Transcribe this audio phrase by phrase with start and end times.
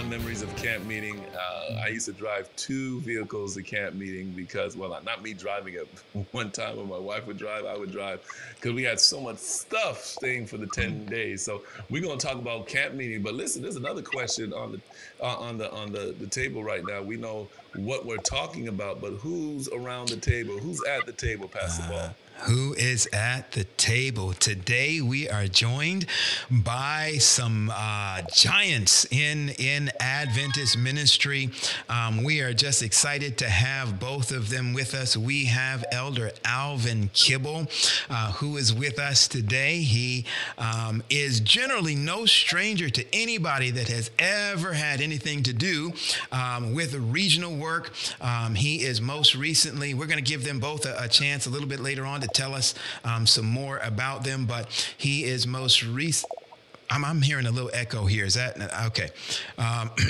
[0.00, 1.22] fond memories of camp meeting.
[1.34, 5.74] Uh, I used to drive two vehicles to camp meeting because, well, not me driving
[5.74, 5.86] it
[6.32, 8.20] one time when my wife would drive, I would drive
[8.54, 11.42] because we had so much stuff staying for the 10 days.
[11.42, 13.22] So we're going to talk about camp meeting.
[13.22, 14.80] But listen, there's another question on the
[15.22, 17.02] uh, on the on the, the table right now.
[17.02, 20.56] We know what we're talking about, but who's around the table?
[20.56, 22.14] Who's at the table, Pastor Paul?
[22.44, 24.32] Who is at the table.
[24.32, 26.06] Today we are joined
[26.50, 31.50] by some uh, giants in, in Adventist ministry.
[31.90, 35.18] Um, we are just excited to have both of them with us.
[35.18, 37.66] We have Elder Alvin Kibble,
[38.08, 39.82] uh, who is with us today.
[39.82, 40.24] He
[40.56, 45.92] um, is generally no stranger to anybody that has ever had anything to do
[46.32, 47.92] um, with regional work.
[48.20, 51.50] Um, he is most recently, we're going to give them both a, a chance a
[51.50, 54.46] little bit later on to tell us um, some more about them.
[54.46, 56.30] But he is most recent.
[56.90, 58.24] I'm, I'm hearing a little echo here.
[58.24, 59.10] Is that okay?
[59.58, 59.90] Um,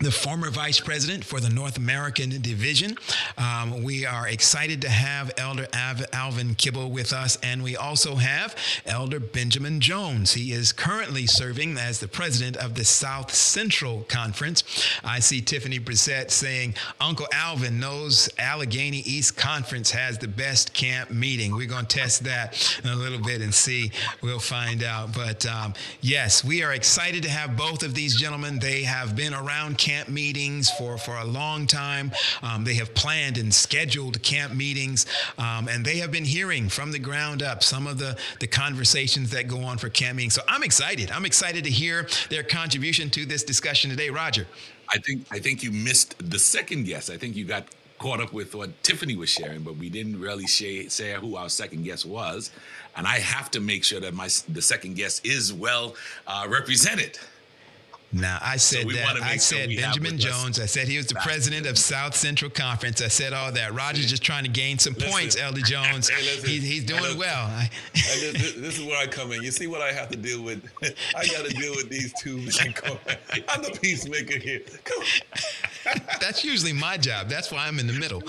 [0.00, 2.96] the former vice president for the North American division.
[3.36, 8.56] Um, we are excited to have Elder Alvin Kibble with us, and we also have
[8.86, 10.32] Elder Benjamin Jones.
[10.32, 14.64] He is currently serving as the president of the South Central Conference.
[15.04, 21.10] I see Tiffany Brissett saying Uncle Alvin knows Allegheny East Conference has the best camp
[21.10, 21.54] meeting.
[21.54, 23.92] We're going to test that in a little bit and see.
[24.22, 25.14] We'll find out.
[25.14, 28.58] But um, yes, we are excited to have both of these gentlemen.
[28.58, 32.12] They have been around camp camp meetings for, for a long time.
[32.42, 36.92] Um, they have planned and scheduled camp meetings, um, and they have been hearing from
[36.92, 40.34] the ground up some of the, the conversations that go on for camp meetings.
[40.34, 41.10] So I'm excited.
[41.10, 44.10] I'm excited to hear their contribution to this discussion today.
[44.10, 44.46] Roger.
[44.92, 47.10] I think I think you missed the second guess.
[47.10, 47.64] I think you got
[48.00, 51.48] caught up with what Tiffany was sharing, but we didn't really say, say who our
[51.48, 52.50] second guest was.
[52.96, 55.94] And I have to make sure that my the second guest is well
[56.26, 57.18] uh, represented.
[58.12, 59.22] Now I said so that.
[59.22, 60.58] I said sure Benjamin Jones.
[60.58, 63.00] I said he was the president of South Central Conference.
[63.00, 63.72] I said all that.
[63.72, 65.10] Roger's just trying to gain some listen.
[65.10, 65.36] points.
[65.36, 66.08] Elder Jones.
[66.08, 67.48] Hey, he's, he's doing well.
[67.94, 69.42] this, this, is where I come in.
[69.42, 70.64] You see what I have to deal with?
[71.16, 72.74] I got to deal with these two men.
[73.48, 74.62] I'm the peacemaker here.
[76.20, 77.28] That's usually my job.
[77.28, 78.22] That's why I'm in the middle.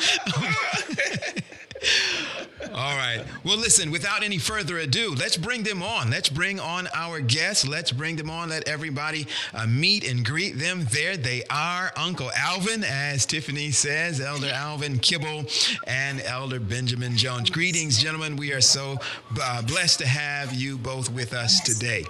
[2.73, 3.23] All right.
[3.43, 6.09] Well, listen, without any further ado, let's bring them on.
[6.09, 7.67] Let's bring on our guests.
[7.67, 8.49] Let's bring them on.
[8.49, 10.85] Let everybody uh, meet and greet them.
[10.91, 15.45] There they are Uncle Alvin, as Tiffany says, Elder Alvin Kibble,
[15.87, 17.49] and Elder Benjamin Jones.
[17.49, 18.35] Greetings, gentlemen.
[18.35, 18.97] We are so
[19.41, 22.05] uh, blessed to have you both with us today.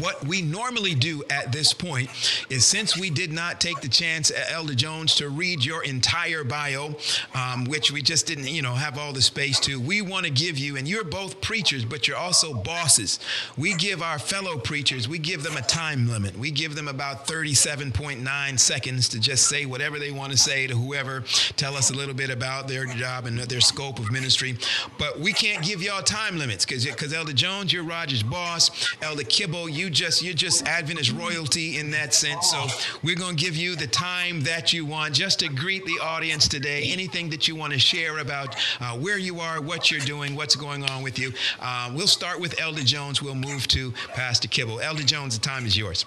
[0.00, 2.10] What we normally do at this point
[2.48, 6.44] is since we did not take the chance, uh, Elder Jones, to read your entire
[6.44, 6.94] bio,
[7.34, 10.30] um, which we just didn't, you know, have all the space to, we want to
[10.30, 13.18] give you, and you're both preachers, but you're also bosses.
[13.56, 16.36] We give our fellow preachers, we give them a time limit.
[16.36, 20.74] We give them about 37.9 seconds to just say whatever they want to say to
[20.74, 21.24] whoever,
[21.56, 24.56] tell us a little bit about their job and their scope of ministry.
[24.98, 28.94] But we can't give y'all time limits because because Elder Jones, you're Roger's boss.
[29.02, 29.68] Elder kibble.
[29.68, 32.50] You just you're just Adventist royalty in that sense.
[32.50, 32.66] So
[33.02, 36.84] we're gonna give you the time that you want just to greet the audience today.
[36.92, 40.56] Anything that you want to share about uh, where you are, what you're doing, what's
[40.56, 41.32] going on with you.
[41.60, 43.22] Uh, we'll start with Elder Jones.
[43.22, 44.80] We'll move to Pastor Kibble.
[44.80, 46.04] Elder Jones, the time is yours.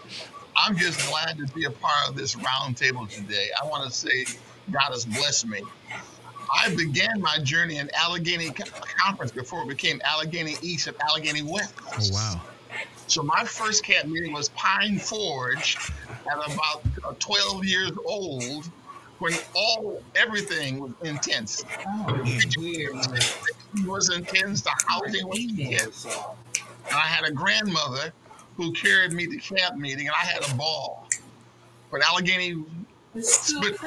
[0.58, 3.50] I'm just glad to be a part of this roundtable today.
[3.62, 4.26] I want to say
[4.72, 5.62] God has blessed me.
[6.56, 8.52] I began my journey in Allegheny
[9.04, 11.74] Conference before it became Allegheny East and Allegheny West.
[11.86, 12.42] Oh, wow.
[13.08, 15.78] So my first camp meeting was Pine Forge
[16.10, 18.70] at about uh, 12 years old
[19.20, 21.64] when all everything was intense.
[21.88, 26.06] Oh, it was intense, the housing was intense.
[26.06, 28.14] And I had a grandmother
[28.56, 31.08] who carried me to camp meeting and I had a ball.
[31.92, 32.56] But Allegheny
[33.20, 33.78] split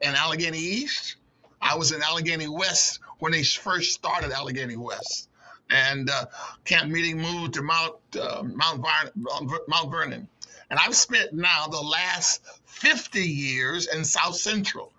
[0.00, 1.16] and Allegheny East.
[1.60, 5.28] I was in Allegheny West when they first started Allegheny West
[5.70, 6.26] and uh,
[6.64, 8.84] camp meeting moved to Mount uh, Mount,
[9.68, 10.28] Mount Vernon.
[10.70, 12.42] And I've spent now the last
[12.74, 14.92] 50 years in South Central.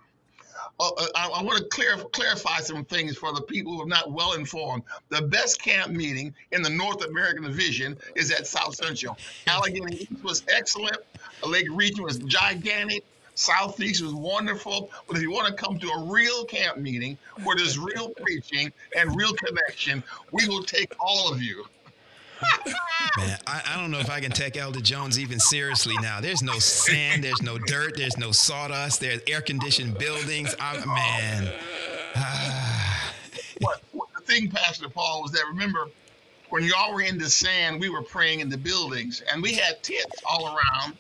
[0.80, 3.88] Uh, uh I, I, want to clear, clarify some things for the people who are
[3.88, 4.84] not well informed.
[5.10, 9.18] The best camp meeting in the North American Division is at South Central.
[9.48, 10.98] Allegheny East was excellent.
[11.46, 13.04] Lake Region was gigantic.
[13.36, 14.90] Southeast was wonderful.
[15.08, 18.72] But if you want to come to a real camp meeting where there's real preaching
[18.98, 21.66] and real connection, we will take all of you.
[23.18, 26.20] Man, I, I, don't know if I can take Elder Jones even seriously now.
[26.20, 30.54] There's no sand, there's no dirt, there's no sawdust, there's air conditioned buildings.
[30.60, 31.54] I, man.
[32.16, 33.14] Ah.
[33.62, 35.88] what, what, the thing, Pastor Paul, was that remember
[36.50, 39.82] when y'all were in the sand, we were praying in the buildings, and we had
[39.82, 40.98] tents all around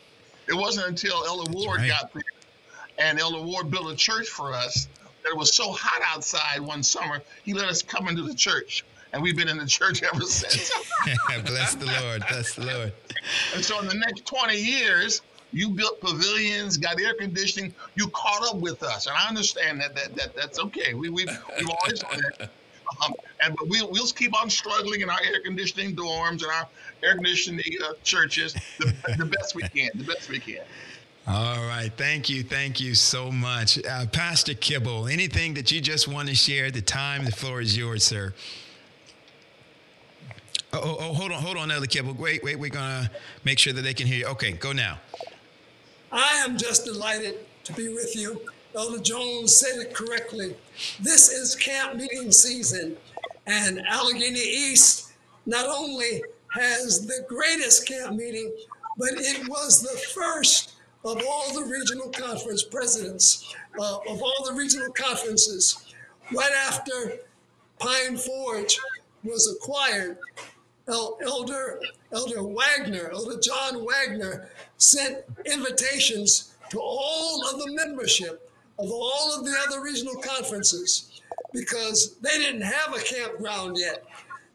[0.47, 1.89] It wasn't until Elder Ward right.
[1.89, 2.23] got there
[2.97, 4.87] and Elder Ward built a church for us
[5.23, 8.85] that it was so hot outside one summer, he let us come into the church.
[9.15, 10.71] And we've been in the church ever since.
[11.45, 12.21] bless the Lord.
[12.27, 12.91] Bless the Lord.
[13.55, 15.21] and so in the next 20 years,
[15.53, 19.07] you built pavilions, got air conditioning, you caught up with us.
[19.07, 20.95] And I understand that, that, that that's okay.
[20.95, 22.49] We, we've, we've always done that.
[23.05, 26.67] Um, and but we'll, we'll keep on struggling in our air conditioning dorms and our
[27.01, 30.65] air conditioning uh, churches the, the best we can, the best we can.
[31.25, 31.91] All right.
[31.95, 32.43] Thank you.
[32.43, 33.79] Thank you so much.
[33.85, 36.69] Uh, Pastor Kibble, anything that you just want to share?
[36.69, 38.33] The time, the floor is yours, sir.
[40.75, 42.13] Oh, oh, oh hold on, hold on, Elder Kibble.
[42.15, 43.09] Wait, wait, we're to
[43.45, 44.25] make sure that they can hear you.
[44.25, 44.99] Okay, go now.
[46.11, 48.41] I am just delighted to be with you.
[48.75, 50.53] Elder Jones said it correctly.
[50.99, 52.97] This is camp meeting season,
[53.47, 55.13] and Allegheny East
[55.45, 58.51] not only has the greatest camp meeting,
[58.97, 60.73] but it was the first
[61.05, 65.93] of all the regional conference presidents, uh, of all the regional conferences.
[66.35, 67.19] Right after
[67.79, 68.77] Pine Forge
[69.23, 70.17] was acquired,
[70.87, 79.35] Elder Elder Wagner, Elder John Wagner, sent invitations to all of the membership of all
[79.37, 81.21] of the other regional conferences
[81.53, 84.03] because they didn't have a campground yet.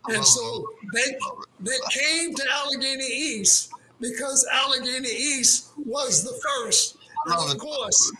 [0.08, 0.90] And so uh-huh.
[0.94, 1.18] they,
[1.60, 6.96] they came to Allegheny East because Allegheny East was the first.
[7.26, 8.12] And of course,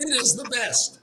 [0.00, 1.00] it is the best.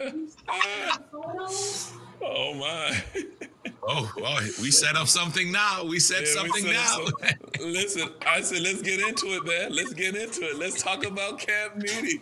[2.22, 3.02] Oh my!
[3.82, 5.84] Oh, well, we set up something now.
[5.84, 7.04] We set Yeah, we something said now.
[7.58, 7.64] so.
[7.66, 9.74] Listen, I said let's get into it, man.
[9.74, 10.58] Let's get into it.
[10.58, 12.20] Let's talk about camp meeting.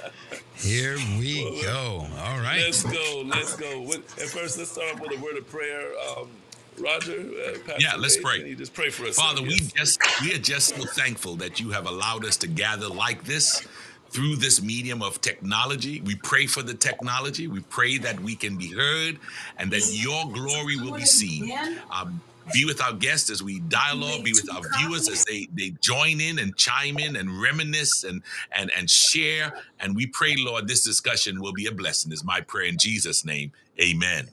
[0.56, 2.06] Here we go.
[2.18, 2.60] All right.
[2.64, 3.22] let's go.
[3.26, 3.82] Let's go.
[3.82, 5.90] With, and first, let's start off with a word of prayer.
[6.16, 6.28] Um,
[6.78, 8.46] Roger, uh, Yeah, let's pray.
[8.48, 9.44] You just pray for us, Father, sir?
[9.46, 9.72] we Yes.
[9.72, 13.66] just we are just so thankful that you have allowed us to gather like this
[14.10, 16.00] through this medium of technology.
[16.00, 17.46] We pray for the technology.
[17.48, 19.18] We pray that we can be heard
[19.58, 21.52] and that your glory will be seen.
[21.90, 22.20] Um,
[22.52, 26.20] be with our guests as we dialogue, be with our viewers as they, they join
[26.20, 28.22] in and chime in and reminisce and,
[28.52, 29.52] and, and share.
[29.80, 33.24] And we pray, Lord, this discussion will be a blessing, is my prayer in Jesus'
[33.24, 33.52] name.
[33.80, 34.28] Amen.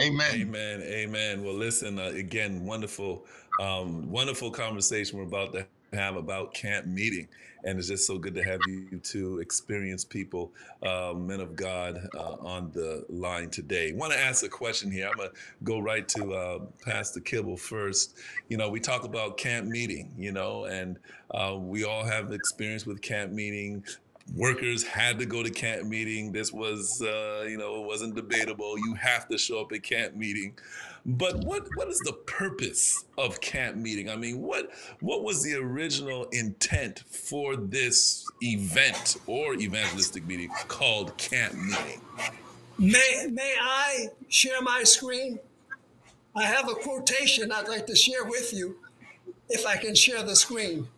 [0.00, 0.34] Amen.
[0.34, 0.82] Amen.
[0.82, 1.44] Amen.
[1.44, 3.24] Well, listen, uh, again, wonderful,
[3.60, 7.28] um, wonderful conversation we're about to have about camp meeting.
[7.64, 12.08] And it's just so good to have you two experienced people, uh, men of God,
[12.16, 13.92] uh, on the line today.
[13.92, 15.08] Want to ask a question here.
[15.08, 15.30] I'm to
[15.62, 18.18] go right to uh, Pastor Kibble first.
[18.48, 20.98] You know, we talk about camp meeting, you know, and
[21.30, 23.84] uh, we all have experience with camp meeting
[24.34, 26.32] workers had to go to camp meeting.
[26.32, 28.78] This was, uh, you know, it wasn't debatable.
[28.78, 30.56] You have to show up at camp meeting.
[31.04, 34.08] But what what is the purpose of camp meeting?
[34.08, 34.70] I mean, what
[35.00, 42.00] what was the original intent for this event or evangelistic meeting called camp meeting?
[42.78, 45.38] May, may I share my screen?
[46.34, 48.76] I have a quotation I'd like to share with you
[49.48, 50.88] if I can share the screen.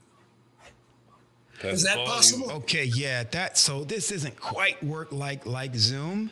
[1.72, 2.52] Is that Paul, you- possible?
[2.52, 6.30] Okay, yeah, that so this isn't quite work like like Zoom.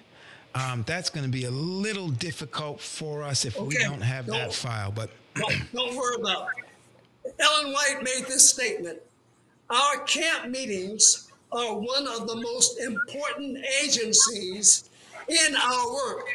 [0.54, 4.34] Um, that's going to be a little difficult for us if we don't have no.
[4.34, 4.92] that file.
[4.92, 6.48] But Don't, don't worry about
[7.24, 7.34] it.
[7.40, 8.98] Ellen White made this statement
[9.70, 14.90] Our camp meetings are one of the most important agencies
[15.28, 16.26] in our work.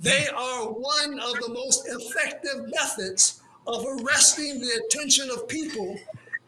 [0.00, 5.98] They are one of the most effective methods of arresting the attention of people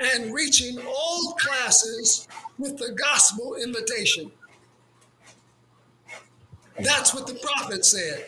[0.00, 2.26] and reaching all classes
[2.58, 4.30] with the gospel invitation.
[6.78, 8.26] That's what the prophet said.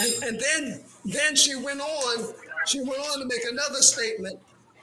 [0.00, 2.34] And, and then, then she went on.
[2.66, 4.38] She went on to make another statement.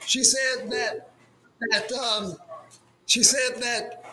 [0.06, 1.12] She said that
[1.72, 2.36] that um,
[3.06, 4.04] she said that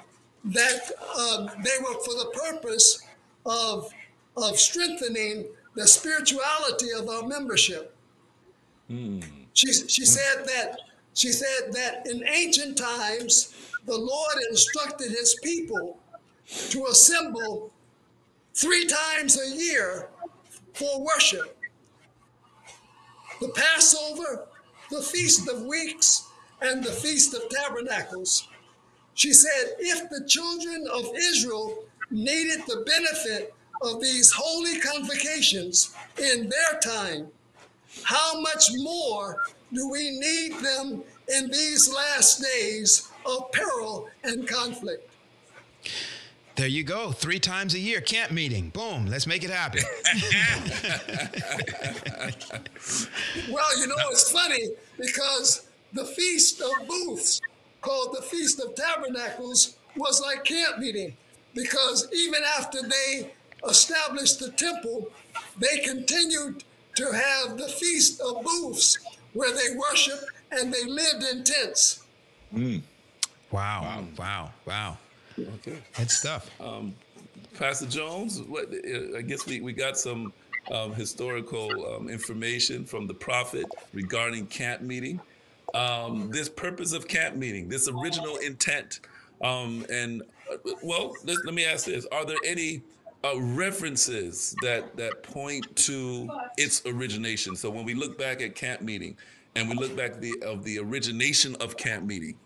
[0.45, 3.03] that um, they were for the purpose
[3.45, 3.91] of
[4.37, 7.97] of strengthening the spirituality of our membership.
[9.55, 10.79] She, she said that
[11.15, 13.55] she said that in ancient times
[13.85, 15.99] the Lord instructed his people
[16.71, 17.71] to assemble
[18.55, 20.09] three times a year
[20.75, 21.59] for worship.
[23.41, 24.47] The Passover,
[24.91, 26.29] the Feast of Weeks,
[26.61, 28.49] and the Feast of Tabernacles.
[29.15, 36.49] She said, if the children of Israel needed the benefit of these holy convocations in
[36.49, 37.29] their time,
[38.03, 39.39] how much more
[39.73, 41.03] do we need them
[41.37, 45.09] in these last days of peril and conflict?
[46.57, 48.69] there you go, three times a year camp meeting.
[48.69, 49.83] Boom, let's make it happen.
[53.51, 54.69] Well, you know, it's funny
[54.99, 57.41] because the Feast of Booths,
[57.81, 61.17] called the Feast of Tabernacles, was like camp meeting
[61.55, 63.31] because even after they
[63.69, 65.11] established the temple,
[65.59, 66.65] they continued
[66.97, 68.99] to have the Feast of Booths
[69.33, 72.05] where they worshiped and they lived in tents.
[72.55, 72.83] Mm.
[73.51, 73.83] Wow.
[73.83, 74.05] wow.
[74.19, 74.51] Wow.
[74.67, 74.99] Wow.
[75.39, 75.79] Okay.
[75.97, 76.51] Good stuff.
[76.61, 76.95] Um,
[77.59, 78.69] Pastor Jones, what,
[79.17, 80.33] I guess we, we got some
[80.71, 85.21] um, historical um, information from the prophet regarding camp meeting.
[85.75, 89.01] Um, this purpose of camp meeting, this original intent.
[89.43, 92.83] Um, and uh, well, let, let, me ask this: Are there any
[93.25, 97.57] uh, references that that point to its origination?
[97.57, 99.17] So when we look back at camp meeting,
[99.55, 102.37] and we look back the of the origination of camp meeting,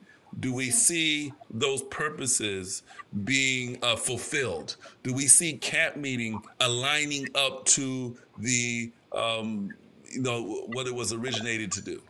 [0.40, 2.82] do we see those purposes
[3.24, 4.76] being uh, fulfilled?
[5.02, 9.70] Do we see camp meeting aligning up to the um,
[10.04, 12.02] you know what it was originated to do?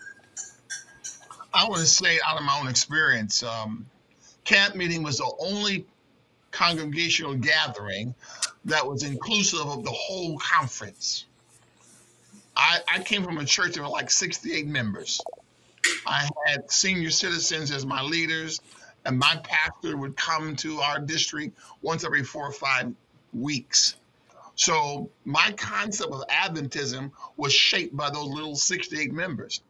[1.55, 3.87] I want to say out of my own experience, um,
[4.45, 5.87] camp meeting was the only
[6.51, 8.15] congregational gathering
[8.67, 11.25] that was inclusive of the whole conference.
[12.57, 15.21] I, I came from a church that like 68 members.
[16.07, 18.61] I had senior citizens as my leaders,
[19.05, 22.93] and my pastor would come to our district once every four or five
[23.33, 23.97] weeks.
[24.57, 29.61] So my concept of Adventism was shaped by those little 68 members.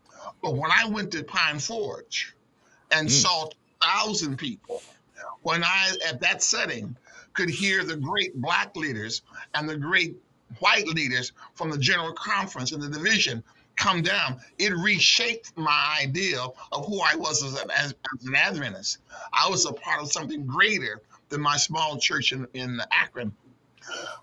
[0.43, 2.35] But when I went to Pine Forge
[2.91, 3.11] and mm.
[3.11, 3.49] saw
[3.83, 4.83] thousand people,
[5.43, 6.97] when I at that setting
[7.37, 9.23] could hear the great black leaders
[9.55, 10.17] and the great
[10.59, 13.45] white leaders from the general conference and the division
[13.77, 16.41] come down, it reshaped my idea
[16.73, 18.99] of who I was as an, as, as an Adventist.
[19.33, 23.33] I was a part of something greater than my small church in, in Akron.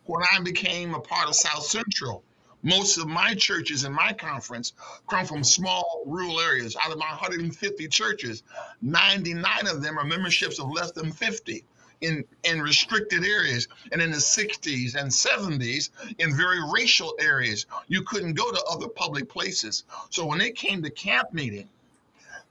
[0.05, 2.23] When I became a part of South Central,
[2.63, 4.73] most of my churches in my conference
[5.09, 6.75] come from small rural areas.
[6.81, 8.41] Out of my 150 churches,
[8.81, 11.63] 99 of them are memberships of less than 50
[12.03, 13.67] in, in restricted areas.
[13.91, 18.87] And in the 60s and 70s, in very racial areas, you couldn't go to other
[18.87, 19.83] public places.
[20.09, 21.69] So when they came to camp meeting,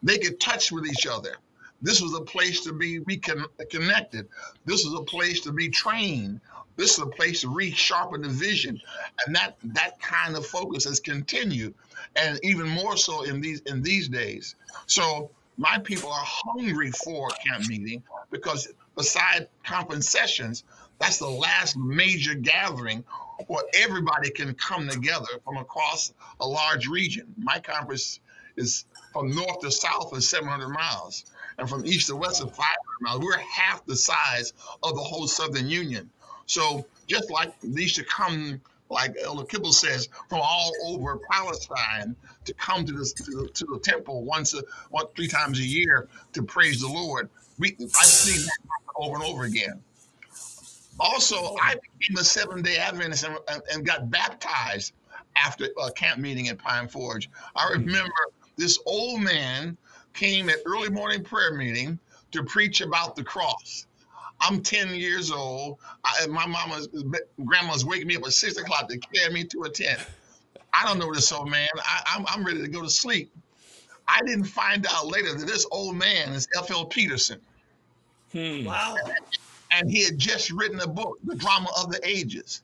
[0.03, 1.37] they could touch with each other.
[1.81, 4.29] This was a place to be reconnected.
[4.65, 6.41] This was a place to be trained.
[6.77, 8.81] This is a place to resharpen the vision,
[9.27, 11.75] and that that kind of focus has continued,
[12.17, 14.55] and even more so in these in these days.
[14.87, 20.65] So my people are hungry for camp meeting because beside conference sessions,
[20.99, 23.05] that's the last major gathering
[23.49, 27.35] where everybody can come together from across a large region.
[27.37, 28.21] My conference
[28.57, 31.25] is from north to south is 700 miles,
[31.59, 33.21] and from east to west is 500 miles.
[33.21, 36.11] We're half the size of the whole Southern Union.
[36.47, 42.55] So just like these should come, like Elder Kibble says, from all over Palestine to
[42.55, 46.09] come to this to the, to the temple once a one three times a year
[46.33, 47.29] to praise the Lord.
[47.59, 48.59] We I've seen that
[48.97, 49.83] over and over again.
[51.01, 54.93] Also, I became a Seven Day Adventist and, and got baptized
[55.37, 57.31] after a camp meeting at Pine Forge.
[57.57, 57.85] I hmm.
[57.85, 58.13] remember
[58.57, 59.77] this old man
[60.15, 61.99] came at early morning prayer meeting
[62.33, 63.87] to preach about the cross.
[64.41, 65.79] I'm 10 years old.
[66.05, 66.89] I, my mama's
[67.45, 70.01] grandma's waking me up at six o'clock to carry me to a tent.
[70.75, 71.69] I don't know this old man.
[71.79, 73.31] I, I'm, I'm ready to go to sleep.
[74.09, 76.87] I didn't find out later that this old man is F.L.
[76.87, 77.41] Peterson.
[78.33, 78.65] Hmm.
[78.65, 78.97] Wow.
[79.71, 82.63] And he had just written a book, The Drama of the Ages.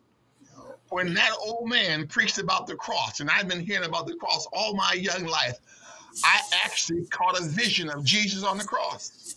[0.91, 4.47] When that old man preached about the cross, and I've been hearing about the cross
[4.53, 5.59] all my young life,
[6.25, 9.35] I actually caught a vision of Jesus on the cross.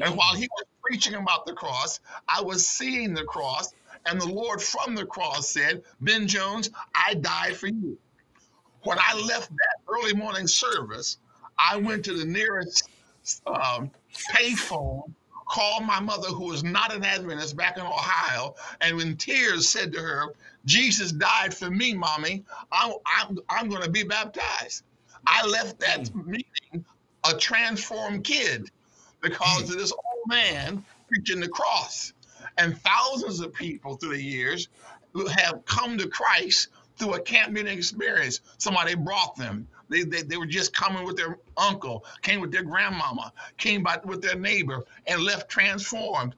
[0.00, 3.74] And while he was preaching about the cross, I was seeing the cross,
[4.06, 7.98] and the Lord from the cross said, Ben Jones, I died for you.
[8.84, 11.18] When I left that early morning service,
[11.58, 12.88] I went to the nearest
[13.46, 13.90] um,
[14.32, 15.12] payphone,
[15.50, 19.92] called my mother, who was not an Adventist back in Ohio, and in tears said
[19.92, 20.32] to her,
[20.64, 22.44] Jesus died for me, mommy.
[22.70, 24.84] I'm, I'm, I'm going to be baptized.
[25.26, 26.24] I left that mm.
[26.24, 26.84] meeting
[27.28, 28.70] a transformed kid
[29.20, 29.70] because mm.
[29.70, 32.12] of this old man preaching the cross.
[32.56, 34.68] And thousands of people through the years
[35.12, 38.40] who have come to Christ through a camp meeting experience.
[38.58, 39.66] Somebody brought them.
[39.90, 43.98] They, they, they were just coming with their uncle, came with their grandmama, came by
[44.04, 46.34] with their neighbor, and left transformed.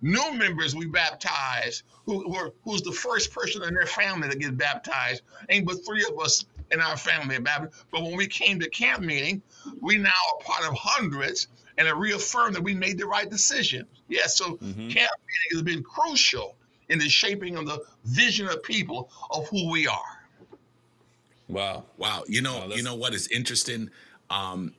[0.00, 4.56] New members we baptized, who were who's the first person in their family to get
[4.56, 5.22] baptized.
[5.48, 9.42] Ain't but three of us in our family But when we came to camp meeting,
[9.80, 13.86] we now are part of hundreds and it reaffirmed that we made the right decision.
[14.08, 14.88] Yes, so mm-hmm.
[14.88, 16.56] camp meeting has been crucial
[16.88, 20.21] in the shaping of the vision of people of who we are.
[21.52, 21.84] Wow.
[21.98, 22.24] Wow.
[22.26, 23.90] You know, wow, you know what is interesting?
[24.30, 24.74] Um,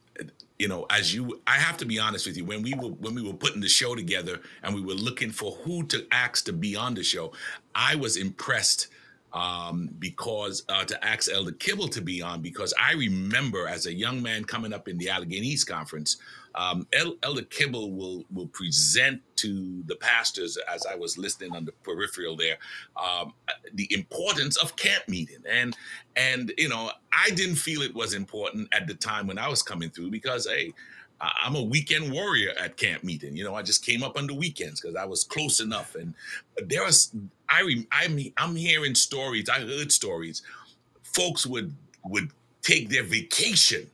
[0.58, 2.46] you know, as you, I have to be honest with you.
[2.46, 5.52] When we were when we were putting the show together and we were looking for
[5.64, 7.34] who to ask to be on the show,
[7.76, 8.88] I was impressed
[9.34, 13.94] um, because uh, to ask Elder Kibble to be on because I remember as a
[13.94, 16.18] young man coming up in the Allegheny East Conference,
[16.56, 21.72] um, Elder Kibble will will present to the pastors as I was listening on the
[21.84, 22.58] peripheral there
[23.02, 23.34] um,
[23.74, 25.76] the importance of camp meeting and
[26.16, 29.64] and you know I didn't feel it was important at the time when I was
[29.64, 30.74] coming through because hey
[31.24, 33.38] I'm a weekend warrior at camp meeting.
[33.38, 35.96] You know, I just came up on the weekends because I was close enough.
[35.96, 36.14] And
[36.68, 37.16] there was,
[37.50, 39.48] I, I'm, I'm hearing stories.
[39.48, 40.42] I heard stories.
[41.02, 41.74] Folks would
[42.06, 42.32] would
[42.62, 43.90] take their vacation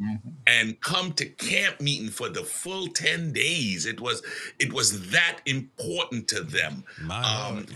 [0.00, 0.28] mm-hmm.
[0.46, 4.22] and come to camp meeting for the full 10 days it was
[4.58, 7.66] it was that important to them um,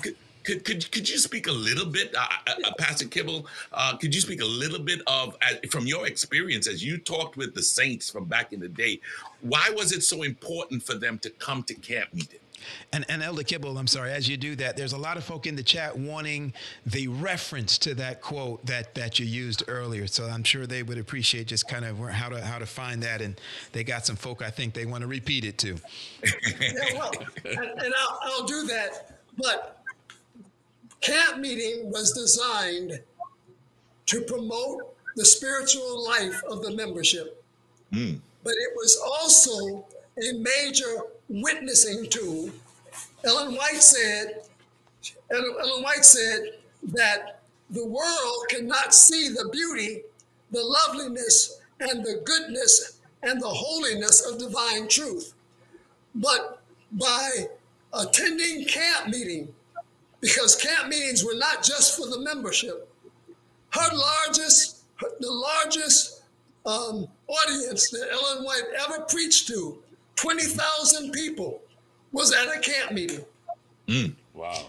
[0.45, 3.47] could, could, could you speak a little bit, uh, uh, uh, Pastor Kibble?
[3.73, 7.37] Uh, could you speak a little bit of, uh, from your experience as you talked
[7.37, 9.01] with the saints from back in the day,
[9.41, 12.41] why was it so important for them to come to camp meeting?
[12.93, 15.47] And, and Elder Kibble, I'm sorry, as you do that, there's a lot of folk
[15.47, 16.53] in the chat wanting
[16.87, 20.07] the reference to that quote that, that you used earlier.
[20.07, 23.21] So I'm sure they would appreciate just kind of how to how to find that.
[23.21, 23.41] And
[23.73, 25.77] they got some folk I think they want to repeat it to.
[26.61, 27.13] yeah, well,
[27.45, 29.19] and, and I'll, I'll do that.
[29.37, 29.83] But
[31.01, 33.01] camp meeting was designed
[34.07, 37.43] to promote the spiritual life of the membership.
[37.93, 38.19] Mm.
[38.43, 39.87] But it was also
[40.19, 42.51] a major witnessing tool.
[43.25, 44.43] Ellen White said,
[45.31, 46.59] Ellen White said
[46.93, 50.03] that the world cannot see the beauty,
[50.51, 55.35] the loveliness, and the goodness and the holiness of divine truth.
[56.15, 56.63] But
[56.93, 57.49] by
[57.93, 59.53] attending camp meeting,
[60.21, 62.89] because camp meetings were not just for the membership,
[63.71, 64.85] her largest,
[65.21, 66.23] the largest
[66.67, 69.83] um, audience that Ellen White ever preached to
[70.17, 71.61] 20,000 people
[72.13, 73.25] was at a camp meeting.
[73.89, 74.15] Mm.
[74.33, 74.67] Wow.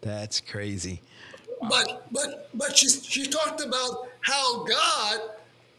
[0.00, 1.00] That's crazy.
[1.68, 5.20] But but but she she talked about how God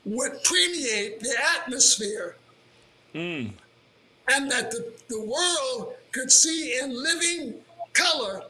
[0.06, 2.36] would permeate the atmosphere.
[3.14, 3.52] Mm.
[4.30, 7.56] And that the, the world could see in living
[7.94, 8.44] color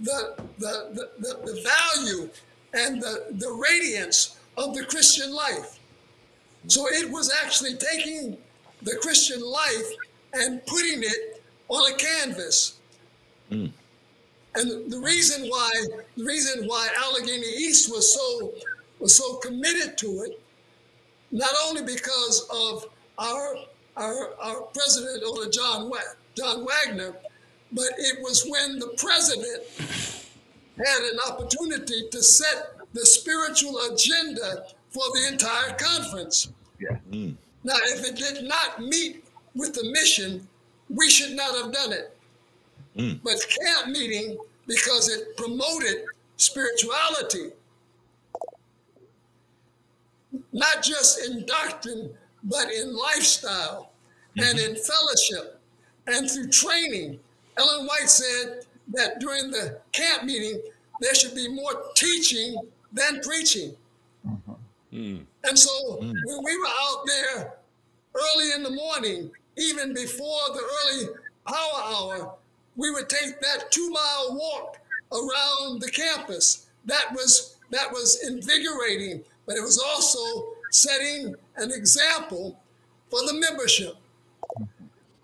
[0.00, 2.28] the, the, the, the, value
[2.74, 5.78] and the, the radiance of the Christian life.
[6.66, 8.36] So it was actually taking
[8.82, 9.88] the Christian life
[10.34, 12.78] and putting it on a canvas.
[13.50, 13.70] Mm.
[14.54, 15.70] And the reason why
[16.16, 18.52] the reason why Allegheny East was so
[18.98, 20.40] was so committed to it,
[21.30, 23.56] not only because of our
[23.96, 25.90] our, our president, Elder John
[26.36, 27.14] John Wagner,
[27.72, 29.62] but it was when the president
[30.78, 36.48] had an opportunity to set the spiritual agenda for the entire conference.
[37.64, 40.46] Now, if it did not meet with the mission,
[40.88, 42.16] we should not have done it.
[42.96, 43.20] Mm.
[43.22, 46.04] But camp meeting, because it promoted
[46.36, 47.52] spirituality,
[50.52, 52.10] not just in doctrine,
[52.44, 53.92] but in lifestyle
[54.36, 54.48] mm-hmm.
[54.48, 55.60] and in fellowship
[56.06, 57.18] and through training.
[57.56, 60.60] Ellen White said that during the camp meeting,
[61.00, 62.56] there should be more teaching
[62.92, 63.74] than preaching.
[64.26, 64.52] Mm-hmm.
[64.92, 65.24] Mm.
[65.44, 66.14] And so mm.
[66.24, 67.54] when we were out there
[68.14, 71.06] early in the morning, even before the early
[71.46, 72.34] power hour,
[72.76, 74.78] we would take that two mile walk
[75.12, 76.66] around the campus.
[76.84, 82.58] That was that was invigorating, but it was also setting an example
[83.10, 83.96] for the membership.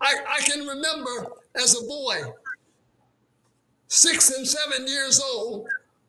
[0.00, 1.26] I, I can remember
[1.57, 2.33] as a boy,
[3.88, 5.66] six and seven years old,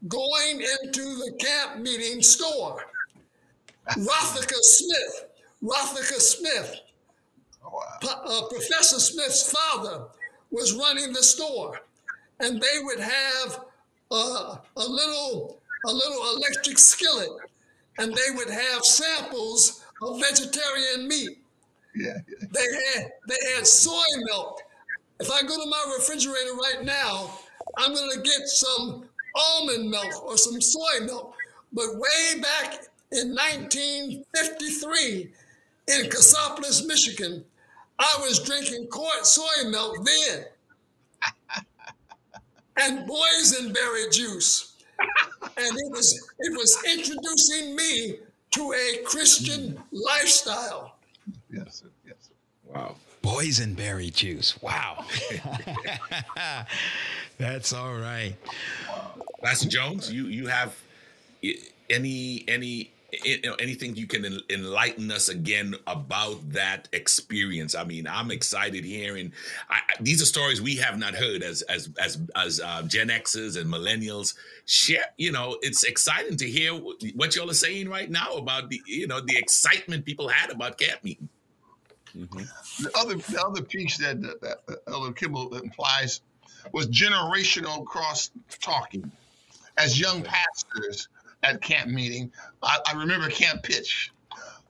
[0.08, 2.86] going into the camp meeting store.
[3.98, 5.26] Rothika Smith,
[5.64, 6.76] Rothika Smith,
[7.66, 8.22] oh, wow.
[8.26, 10.06] uh, Professor Smith's father
[10.52, 11.80] was running the store,
[12.40, 13.66] and they would have
[14.12, 17.30] uh, a little a little electric skillet,
[17.98, 21.40] and they would have samples of vegetarian meat.
[21.96, 22.48] Yeah, yeah.
[22.52, 24.62] They had they had soy milk.
[25.20, 27.32] If I go to my refrigerator right now,
[27.78, 31.34] I'm going to get some almond milk or some soy milk.
[31.74, 35.32] But way back in 1953
[35.88, 37.44] in Cassopolis, Michigan,
[37.98, 40.46] I was drinking corn soy milk then
[42.78, 44.74] and boysenberry juice.
[45.58, 48.20] And it was it was introducing me
[48.52, 50.96] to a Christian lifestyle.
[51.52, 52.30] Yes, yes.
[52.66, 52.96] Wow.
[53.24, 54.62] Boysenberry juice.
[54.62, 55.06] Wow.
[57.38, 58.36] That's all right.
[59.42, 60.76] Pastor Jones, you you have
[61.90, 62.92] any any
[63.24, 67.76] you know, anything you can en- enlighten us again about that experience.
[67.76, 69.34] I mean, I'm excited hearing.
[69.70, 73.10] I, I- these are stories we have not heard as as as as uh, Gen
[73.10, 75.06] Xers and millennials share.
[75.18, 79.08] You know, it's exciting to hear what y'all are saying right now about the you
[79.08, 81.30] know the excitement people had about camp meeting.
[82.16, 86.22] The other the other piece that, that, that Elder Kibble implies
[86.74, 89.12] was generational cross talking.
[89.78, 91.08] As young pastors
[91.44, 94.12] at camp meeting, I, I remember camp pitch.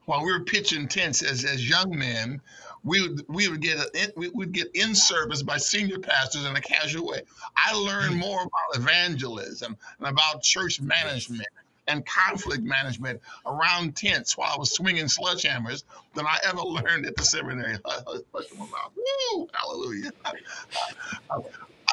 [0.05, 2.41] While we were pitching tents as, as young men,
[2.83, 6.55] we would we would get a, we would get in service by senior pastors in
[6.55, 7.21] a casual way.
[7.55, 11.47] I learned more about evangelism and about church management
[11.87, 17.15] and conflict management around tents while I was swinging sledgehammers than I ever learned at
[17.15, 17.77] the seminary.
[19.35, 19.49] Woo!
[19.53, 20.11] Hallelujah.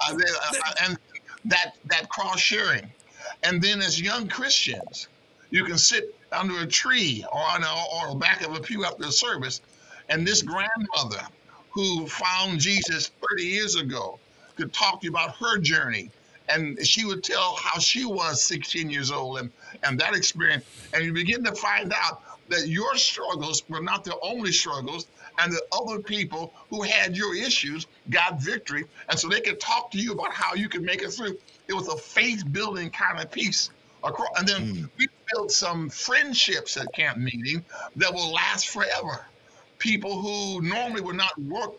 [0.08, 0.98] Uh, uh, and
[1.46, 2.86] that that cross sharing,
[3.42, 5.08] and then as young Christians,
[5.50, 9.04] you can sit under a tree or on a, or back of a pew after
[9.04, 9.60] the service,
[10.08, 11.22] and this grandmother
[11.70, 14.18] who found Jesus 30 years ago
[14.56, 16.10] could talk to you about her journey.
[16.48, 19.50] And she would tell how she was 16 years old and,
[19.82, 20.64] and that experience.
[20.94, 25.06] And you begin to find out that your struggles were not the only struggles,
[25.38, 28.84] and that other people who had your issues got victory.
[29.08, 31.36] And so they could talk to you about how you could make it through.
[31.68, 33.70] It was a faith building kind of piece.
[34.05, 37.64] Across, and then we built some friendships at camp meeting
[37.96, 39.26] that will last forever
[39.79, 41.72] people who normally would not work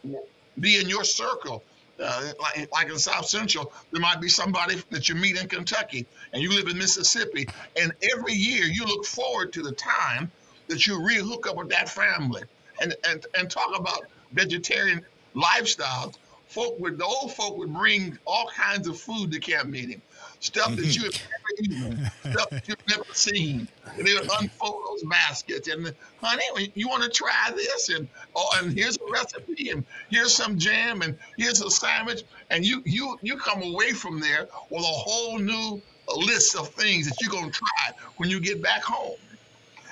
[0.59, 1.63] be in your circle.
[2.01, 6.05] Uh, like, like in South Central, there might be somebody that you meet in Kentucky
[6.31, 7.47] and you live in Mississippi.
[7.79, 10.31] And every year you look forward to the time
[10.67, 12.43] that you re-hook up with that family
[12.81, 15.03] and, and, and talk about vegetarian
[15.35, 16.17] lifestyles.
[16.57, 20.01] Folk would, the old folk would bring all kinds of food to camp meeting,
[20.39, 21.71] stuff that you have mm-hmm.
[21.71, 23.67] never eaten, stuff that you've never seen.
[23.95, 27.89] And they would unfold those baskets and, honey, you want to try this?
[27.89, 32.65] And oh, and here's a recipe, and here's some jam, and here's a sandwich, and
[32.65, 35.79] you you you come away from there with a whole new
[36.15, 39.15] list of things that you're gonna try when you get back home.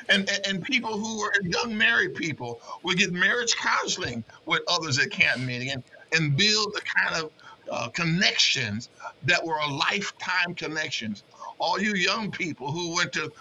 [0.10, 4.98] And, and, and people who are young married people will get marriage counseling with others
[4.98, 5.84] at camp meeting and,
[6.16, 7.32] and build the kind of
[7.72, 8.90] uh, connections
[9.24, 11.24] that were a lifetime connections.
[11.58, 13.32] All you young people who went to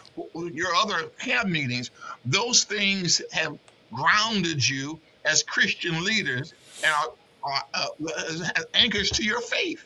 [0.53, 1.91] your other camp meetings,
[2.25, 3.59] those things have
[3.93, 9.85] grounded you as Christian leaders and are, are uh, anchors to your faith.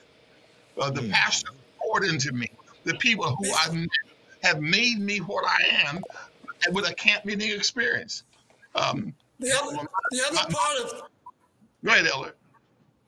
[0.80, 2.50] Uh, the pastor poured into me.
[2.84, 3.88] The people who I've met
[4.42, 6.02] have made me what I am
[6.72, 8.22] with a camp meeting experience.
[8.74, 9.76] Um, The other,
[10.10, 11.02] the other part of
[11.84, 12.34] go ahead, Elder.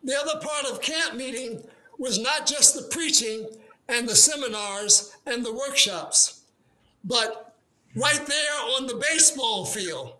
[0.03, 1.63] The other part of camp meeting
[1.99, 3.49] was not just the preaching
[3.89, 6.43] and the seminars and the workshops,
[7.05, 7.55] but
[7.95, 10.15] right there on the baseball field,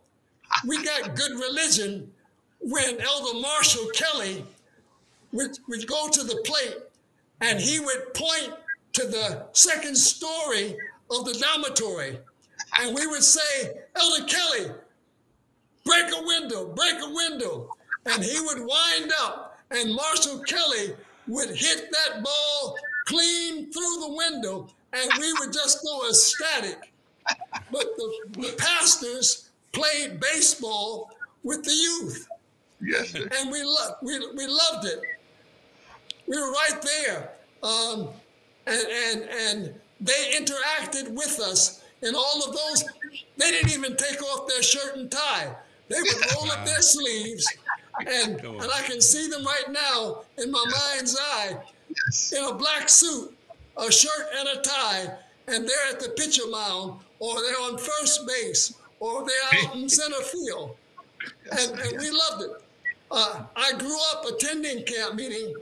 [0.67, 2.11] we got good religion
[2.61, 4.45] when Elder Marshall Kelly
[5.33, 6.77] would, would go to the plate
[7.41, 8.53] and he would point
[8.93, 10.77] to the second story
[11.11, 12.19] of the dormitory.
[12.81, 14.71] And we would say, Elder Kelly,
[15.85, 17.71] break a window, break a window.
[18.07, 20.95] And he would wind up, and Marshall Kelly
[21.29, 26.93] would hit that ball clean through the window, and we would just go ecstatic.
[27.71, 31.11] But the, the pastors played baseball
[31.45, 32.27] with the youth,
[32.81, 33.29] Yes, sir.
[33.39, 35.01] and we, lo- we, we loved it.
[36.27, 37.31] We were right there.
[37.63, 38.09] Um,
[38.67, 42.85] and, and, and they interacted with us in all of those.
[43.37, 45.55] They didn't even take off their shirt and tie.
[45.89, 47.47] They would roll up their sleeves,
[48.07, 51.57] and, and I can see them right now in my mind's eye
[52.07, 52.33] Yes.
[52.33, 53.37] in a black suit,
[53.77, 55.13] a shirt and a tie,
[55.49, 59.89] and they're at the pitcher mound, or they're on first base, or they're out in
[59.89, 60.77] center field.
[61.51, 62.51] And, and we loved it.
[63.11, 65.53] Uh, I grew up attending camp meeting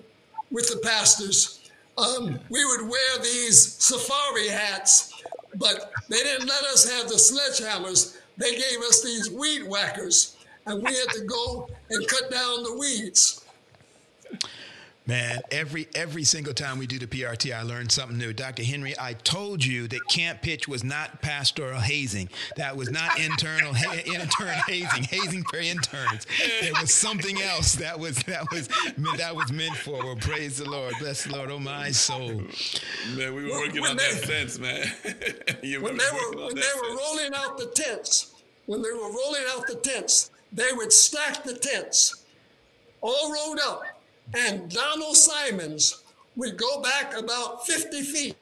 [0.51, 1.71] with the pastors.
[1.97, 5.15] Um, we would wear these safari hats,
[5.57, 8.19] but they didn't let us have the sledgehammers.
[8.37, 10.37] They gave us these weed whackers,
[10.69, 13.45] and we had to go and cut down the weeds.
[15.07, 18.35] Man, every every single time we do the PRT, I learn something new.
[18.35, 18.63] Dr.
[18.63, 22.29] Henry, I told you that camp pitch was not pastoral hazing.
[22.57, 26.27] That was not internal ha- intern hazing, hazing for interns.
[26.39, 27.77] It was something else.
[27.77, 28.69] That was that was
[29.17, 30.05] that was meant for.
[30.05, 32.43] Well, praise the Lord, bless the Lord, oh my soul.
[33.17, 34.93] Man, we were When- working when on they- that fence, man.
[35.63, 38.35] when they were when that they were rolling out the tents,
[38.67, 42.25] when they were rolling out the tents, they would stack the tents,
[43.01, 43.83] all rolled up,
[44.35, 46.03] and Donald Simons
[46.37, 48.37] would go back about 50 feet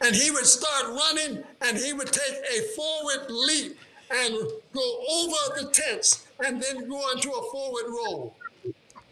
[0.00, 3.78] and he would start running and he would take a forward leap
[4.10, 4.34] and
[4.72, 8.36] go over the tents and then go into a forward roll.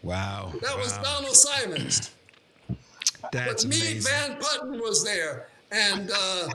[0.03, 0.53] Wow.
[0.61, 0.77] That wow.
[0.77, 2.11] was Donald Simons.
[3.31, 4.01] That's but me, amazing.
[4.01, 5.47] Van Putten was there.
[5.71, 6.49] And uh,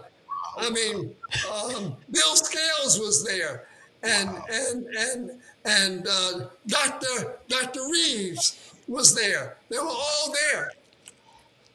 [0.57, 1.15] I mean,
[1.53, 3.67] um, Bill Scales was there.
[4.03, 5.31] And, and, and,
[5.65, 7.37] and uh, Dr.
[7.49, 7.81] Dr.
[7.91, 9.57] Reeves was there.
[9.69, 10.73] They were all there.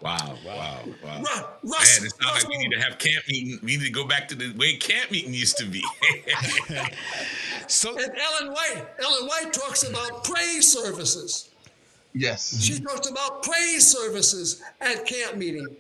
[0.02, 1.18] Wow, wow, wow.
[1.18, 3.60] Ru- Russ, Man, it sounds like we need to have camp meeting.
[3.64, 5.84] We need to go back to the way camp meeting used to be.
[7.68, 11.50] So And Ellen White, Ellen White talks about praise services.
[12.14, 12.62] Yes.
[12.62, 15.76] She talks about praise services at camp meeting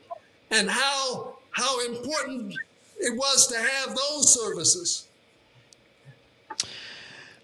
[0.51, 2.53] and how how important
[2.97, 5.04] it was to have those services.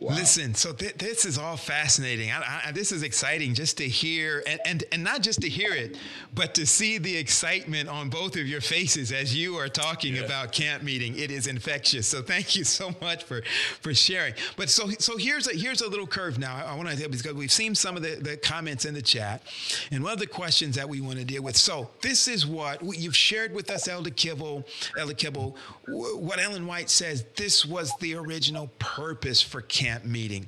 [0.01, 2.31] Listen, so th- this is all fascinating.
[2.31, 5.73] I, I, this is exciting just to hear, and, and and not just to hear
[5.73, 5.95] it,
[6.33, 10.23] but to see the excitement on both of your faces as you are talking Yeah.
[10.23, 11.15] about camp meeting.
[11.19, 12.07] It is infectious.
[12.07, 13.43] So thank you so much for
[13.81, 14.33] for sharing.
[14.57, 16.55] But so so here's a here's a little curve now.
[16.55, 19.43] I, I want to because we've seen some of the, the comments in the chat,
[19.91, 21.55] and one of the questions that we want to deal with.
[21.55, 24.65] So this is what you've shared with us, Elder Kibble,
[24.97, 25.55] Elder Kibble.
[25.87, 27.23] What Ellen White says.
[27.35, 30.47] This was the original purpose for camp meeting.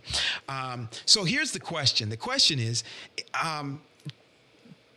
[0.50, 2.10] Um, so here's the question.
[2.10, 2.84] The question is.
[3.42, 3.82] Um,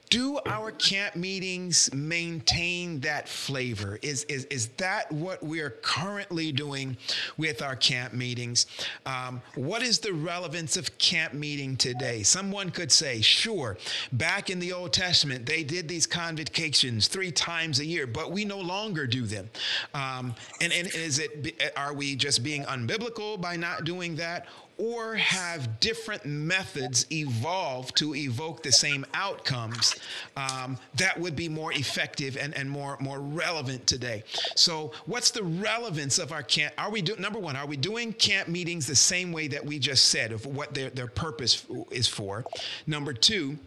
[0.09, 3.99] do our camp meetings maintain that flavor?
[4.03, 6.97] Is, is, is that what we're currently doing
[7.37, 8.67] with our camp meetings?
[9.05, 12.23] Um, what is the relevance of camp meeting today?
[12.23, 13.77] Someone could say, sure,
[14.13, 18.45] back in the Old Testament, they did these convocations three times a year, but we
[18.45, 19.51] no longer do them.
[19.95, 24.47] Um, and, and is it, are we just being unbiblical by not doing that?
[24.79, 29.95] Or have different methods evolved to evoke the same outcomes
[30.37, 34.23] um, that would be more effective and, and more more relevant today.
[34.55, 36.75] So, what's the relevance of our camp?
[36.79, 37.57] Are we doing number one?
[37.57, 40.91] Are we doing camp meetings the same way that we just said of what their
[40.91, 42.45] their purpose is for?
[42.87, 43.59] Number two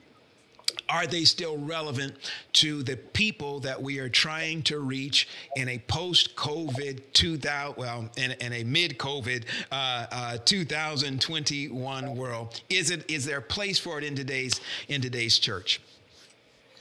[0.89, 2.15] are they still relevant
[2.54, 8.32] to the people that we are trying to reach in a post-COVID 2000, well, in,
[8.32, 12.62] in a mid-COVID uh, uh, 2021 world?
[12.69, 15.80] Is it is there a place for it in today's in today's church?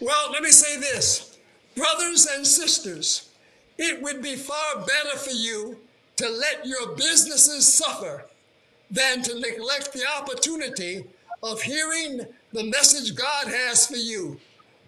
[0.00, 1.38] Well, let me say this,
[1.74, 3.28] brothers and sisters,
[3.76, 5.78] it would be far better for you
[6.16, 8.24] to let your businesses suffer
[8.90, 11.04] than to neglect the opportunity
[11.42, 14.38] of hearing the message God has for you.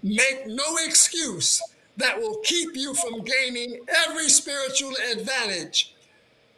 [0.03, 1.63] Make no excuse
[1.97, 5.95] that will keep you from gaining every spiritual advantage.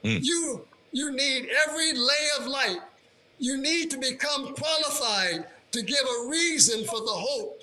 [0.03, 0.19] Hmm.
[0.21, 2.81] You you need every lay of light.
[3.39, 7.63] You need to become qualified to give a reason for the hope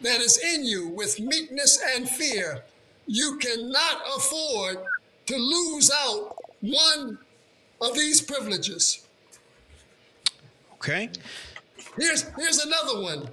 [0.00, 2.62] that is in you with meekness and fear.
[3.06, 4.78] You cannot afford
[5.26, 7.18] to lose out one
[7.80, 9.06] of these privileges.
[10.74, 11.10] Okay.
[11.96, 13.28] Here's, here's another one.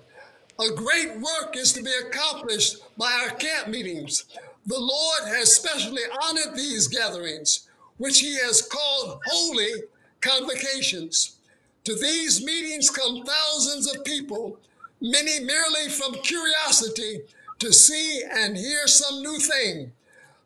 [0.60, 4.26] A great work is to be accomplished by our camp meetings.
[4.66, 9.84] The Lord has specially honored these gatherings, which He has called holy
[10.22, 11.38] convocations.
[11.84, 14.60] To these meetings come thousands of people,
[15.00, 17.22] many merely from curiosity
[17.60, 19.92] to see and hear some new thing.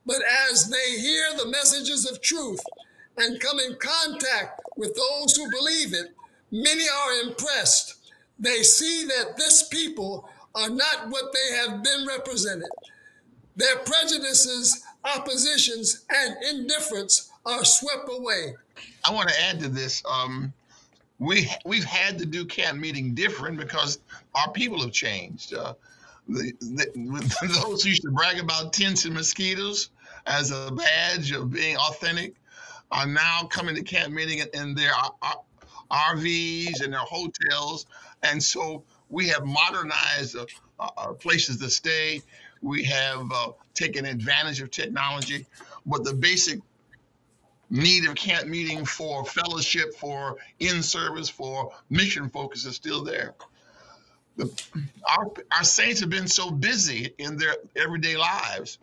[0.06, 0.22] But
[0.52, 2.60] as they hear the messages of truth
[3.18, 6.14] and come in contact with those who believe it,
[6.52, 7.96] many are impressed.
[8.42, 12.70] They see that this people are not what they have been represented.
[13.56, 18.56] Their prejudices, oppositions, and indifference are swept away.
[19.08, 20.04] I want to add to this.
[20.10, 20.52] Um,
[21.20, 24.00] we we've had to do camp meeting different because
[24.34, 25.54] our people have changed.
[25.54, 25.76] Uh,
[26.28, 29.90] the, the, those who used to brag about tents and mosquitoes
[30.26, 32.34] as a badge of being authentic
[32.92, 35.34] are now coming to camp meeting in, their uh,
[35.92, 37.86] RVs and their hotels,
[38.24, 40.46] and so we have modernized uh,
[40.98, 42.22] our places to stay.
[42.62, 45.46] We have uh, taken advantage of technology,
[45.86, 46.60] but the basic
[47.70, 53.34] need of camp meeting for fellowship, for in service, for mission focus is still there.
[54.38, 54.52] The,
[55.10, 58.78] our, our saints have been so busy in their everyday lives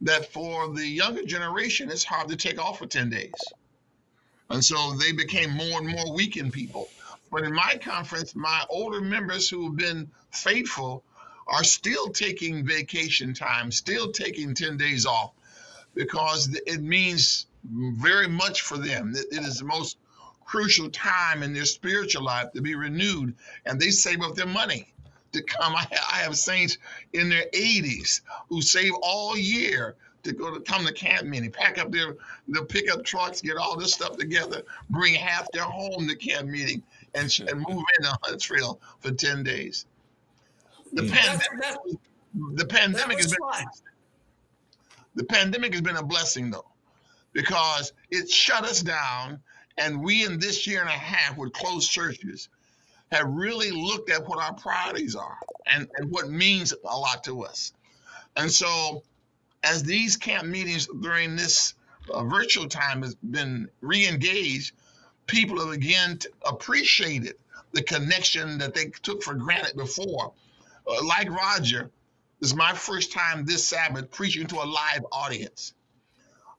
[0.00, 3.32] that for the younger generation, it's hard to take off for 10 days.
[4.48, 6.88] And so they became more and more weekend people.
[7.30, 11.04] But in my conference, my older members who have been faithful
[11.46, 15.32] are still taking vacation time, still taking 10 days off
[15.94, 19.14] because it means very much for them.
[19.16, 19.96] It is the most
[20.44, 23.34] crucial time in their spiritual life to be renewed,
[23.66, 24.92] and they save up their money
[25.32, 25.74] to come.
[25.76, 25.86] I,
[26.22, 26.78] have saints
[27.12, 31.78] in their 80s who save all year to go to come to camp meeting, pack
[31.78, 32.16] up their
[32.48, 36.82] their pickup trucks, get all this stuff together, bring half their home to camp meeting,
[37.14, 39.86] and, and move into Huntsville for ten days.
[40.92, 43.66] The That's, pandemic, that, the pandemic has been fine.
[45.14, 46.66] the pandemic has been a blessing though,
[47.32, 49.40] because it shut us down,
[49.78, 52.48] and we in this year and a half with closed churches
[53.12, 57.44] have really looked at what our priorities are and, and what means a lot to
[57.44, 57.72] us.
[58.36, 59.02] And so,
[59.62, 61.74] as these camp meetings during this
[62.12, 64.74] uh, virtual time has been re-engaged,
[65.30, 67.36] people have again appreciated
[67.72, 70.32] the connection that they took for granted before.
[70.86, 71.90] Uh, like Roger,
[72.40, 75.74] this is my first time this Sabbath preaching to a live audience.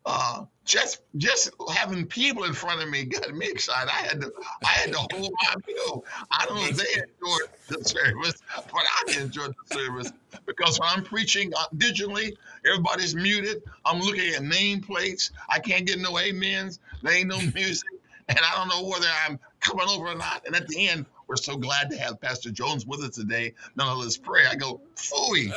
[0.03, 3.91] Uh, just just having people in front of me got me excited.
[3.91, 4.31] I had to
[4.63, 6.05] I had to hold my bill.
[6.31, 10.11] I don't know if they enjoyed the service, but I enjoyed the service
[10.47, 12.33] because when I'm preaching uh, digitally,
[12.65, 13.61] everybody's muted.
[13.85, 15.31] I'm looking at nameplates.
[15.49, 16.79] I can't get no amens.
[17.03, 17.89] There ain't no music,
[18.29, 20.45] and I don't know whether I'm coming over or not.
[20.45, 23.53] And at the end, we're so glad to have Pastor Jones with us today.
[23.75, 24.45] Nonetheless, pray.
[24.49, 25.51] I go, phooey.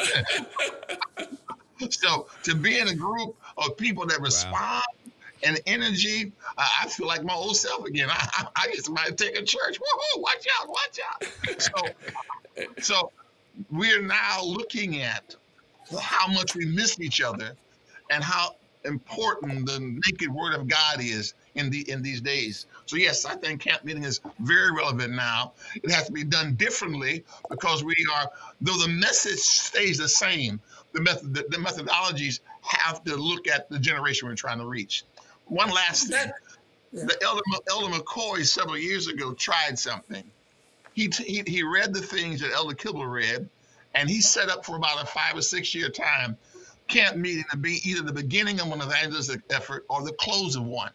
[1.90, 4.84] so to be in a group of people that respond
[5.42, 8.08] and energy, uh, I feel like my old self again.
[8.12, 9.78] I, I, might take a church.
[9.78, 10.22] Woohoo!
[10.22, 10.68] Watch out!
[10.68, 11.62] Watch out!
[11.62, 13.12] So, so
[13.70, 15.34] we're now looking at
[16.00, 17.52] how much we miss each other
[18.10, 22.66] and how important the naked word of God is in the in these days.
[22.86, 25.52] So yes, I think camp meeting is very relevant now.
[25.76, 30.60] It has to be done differently because we are though the message stays the same,
[30.92, 35.04] the method the, the methodologies have to look at the generation we're trying to reach.
[35.46, 36.16] One last thing.
[36.28, 36.34] That-
[36.92, 40.22] The Elder, Elder McCoy several years ago tried something.
[40.92, 43.48] He, he, he read the things that Elder Kibble read,
[43.96, 46.36] and he set up for about a five or six year time
[46.86, 50.64] camp meeting to be either the beginning of an evangelistic effort or the close of
[50.64, 50.92] one.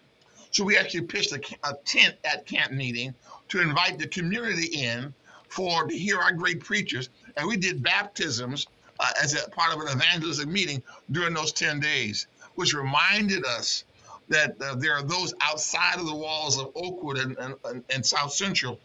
[0.51, 3.13] So we actually pitched a, a tent at camp meeting
[3.49, 5.13] to invite the community in
[5.47, 8.67] for to hear our great preachers, and we did baptisms
[8.99, 10.81] uh, as a part of an evangelistic meeting
[11.11, 13.83] during those 10 days, which reminded us
[14.27, 17.35] that uh, there are those outside of the walls of Oakwood and,
[17.65, 18.79] and, and South Central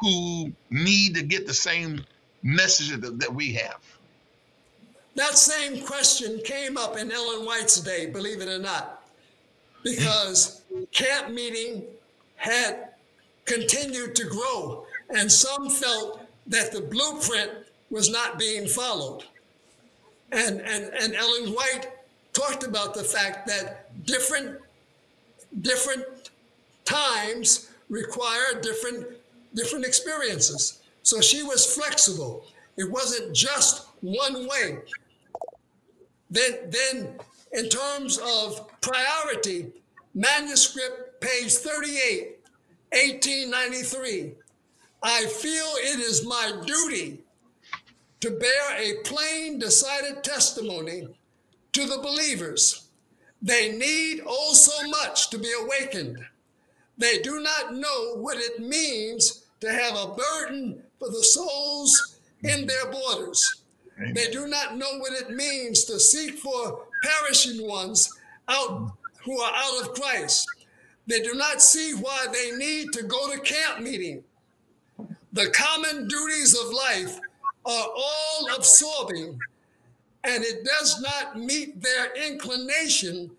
[0.00, 2.04] who need to get the same
[2.42, 3.78] message that, that we have.
[5.14, 9.02] That same question came up in Ellen White's day, believe it or not,
[9.82, 11.84] because camp meeting
[12.36, 12.90] had
[13.44, 17.50] continued to grow, and some felt that the blueprint
[17.90, 19.24] was not being followed.
[20.32, 21.88] And, and, and Ellen White
[22.32, 24.58] talked about the fact that different,
[25.60, 26.04] different
[26.84, 29.06] times require different,
[29.54, 30.80] different experiences.
[31.02, 32.44] So she was flexible.
[32.76, 34.78] It wasn't just one way.
[36.30, 37.14] Then, then
[37.52, 39.72] in terms of priority,
[40.16, 42.38] manuscript page 38,
[42.90, 44.32] 1893.
[45.02, 47.18] I feel it is my duty
[48.20, 51.06] to bear a plain, decided testimony
[51.72, 52.88] to the believers.
[53.42, 56.18] They need oh so much to be awakened.
[56.96, 62.66] They do not know what it means to have a burden for the souls in
[62.66, 63.62] their borders.
[64.14, 68.10] They do not know what it means to seek for perishing ones
[68.48, 68.92] out
[69.26, 70.46] who are out of Christ.
[71.06, 74.24] They do not see why they need to go to camp meeting.
[75.32, 77.18] The common duties of life
[77.66, 79.38] are all absorbing,
[80.24, 83.30] and it does not meet their inclination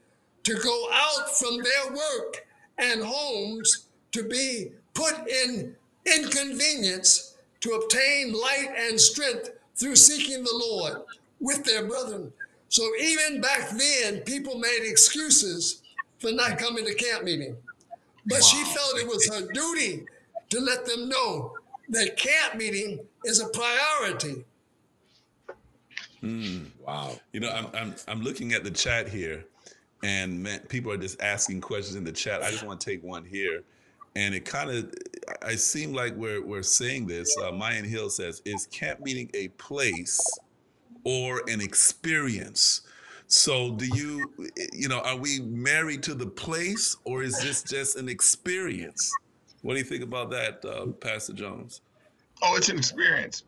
[0.44, 2.46] to go out from their work
[2.78, 10.64] and homes to be put in inconvenience to obtain light and strength through seeking the
[10.70, 11.02] Lord
[11.40, 12.32] with their brethren.
[12.70, 15.82] So even back then, people made excuses
[16.20, 17.56] for not coming to camp meeting.
[18.26, 20.06] But she felt it was her duty
[20.50, 21.54] to let them know
[21.90, 24.44] that camp meeting is a priority.
[26.86, 27.16] Wow.
[27.32, 29.46] You know, I'm I'm I'm looking at the chat here,
[30.04, 32.42] and man, people are just asking questions in the chat.
[32.44, 33.64] I just want to take one here,
[34.16, 34.94] and it kind of
[35.42, 37.34] I seem like we're we're saying this.
[37.42, 40.20] Uh, Mayan Hill says, "Is camp meeting a place
[41.08, 42.82] or an experience?"
[43.28, 44.32] So, do you
[44.74, 49.12] you know are we married to the place, or is this just an experience?
[49.62, 51.82] What do you think about that, uh, Pastor Jones?
[52.42, 53.44] Oh, it's an experience.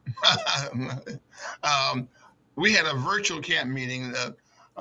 [1.64, 2.08] um,
[2.56, 4.14] we had a virtual camp meeting.
[4.16, 4.32] Uh,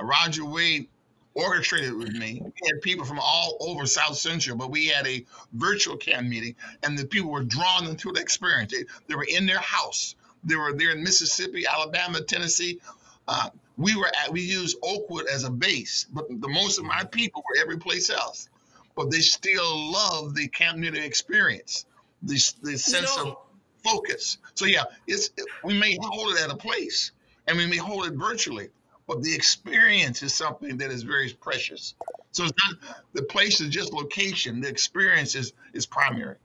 [0.01, 0.87] Roger Wade
[1.33, 2.41] orchestrated with me.
[2.43, 6.55] We had people from all over South Central, but we had a virtual camp meeting,
[6.83, 8.73] and the people were drawn into the experience.
[8.73, 10.15] They, they were in their house.
[10.43, 12.79] They were there in Mississippi, Alabama, Tennessee,
[13.27, 17.03] Uh, we were at, we used Oakwood as a base, but the most of my
[17.05, 18.49] people were every place else.
[18.95, 21.85] But they still love the camp meeting experience,
[22.23, 23.37] the, the sense know- of
[23.83, 24.39] focus.
[24.55, 25.29] So yeah, it's
[25.63, 27.11] we may hold it at a place
[27.47, 28.69] and we may hold it virtually,
[29.07, 31.95] but the experience is something that is very precious.
[32.31, 34.59] So it's not the place is just location.
[34.59, 36.35] The experience is is primary.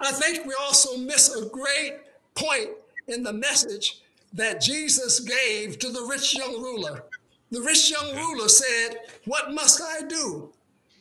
[0.00, 1.94] I think we also miss a great
[2.34, 2.70] point
[3.08, 4.00] in the message
[4.32, 7.04] that Jesus gave to the rich young ruler.
[7.50, 10.50] The rich young ruler said, What must I do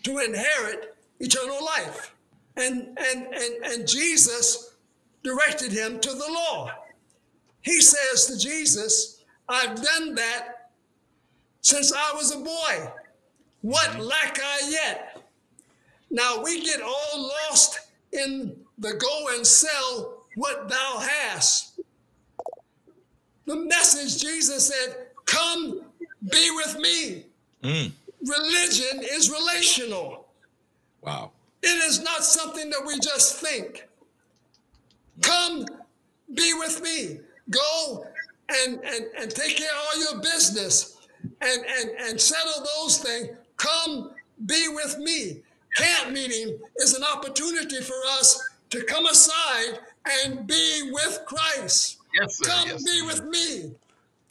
[0.03, 2.13] to inherit eternal life?
[2.57, 4.75] And, and, and, and Jesus
[5.23, 6.71] directed him to the law.
[7.61, 10.71] He says to Jesus, I've done that
[11.61, 12.91] since I was a boy.
[13.61, 14.01] What mm-hmm.
[14.01, 15.21] lack I yet?
[16.09, 17.79] Now we get all lost
[18.11, 21.79] in the go and sell what thou hast.
[23.45, 25.81] The message Jesus said, Come
[26.29, 27.25] be with me.
[27.63, 27.91] Mm.
[28.25, 30.27] Religion is relational.
[31.01, 31.31] Wow.
[31.63, 33.87] It is not something that we just think.
[35.21, 35.65] Come
[36.33, 37.19] be with me.
[37.49, 38.05] Go
[38.49, 40.97] and, and, and take care of all your business
[41.41, 43.29] and, and, and settle those things.
[43.57, 44.11] Come
[44.45, 45.41] be with me.
[45.75, 51.97] Camp meeting is an opportunity for us to come aside and be with Christ.
[52.19, 52.49] Yes, sir.
[52.49, 53.05] Come Yes, be sir.
[53.05, 53.71] with me.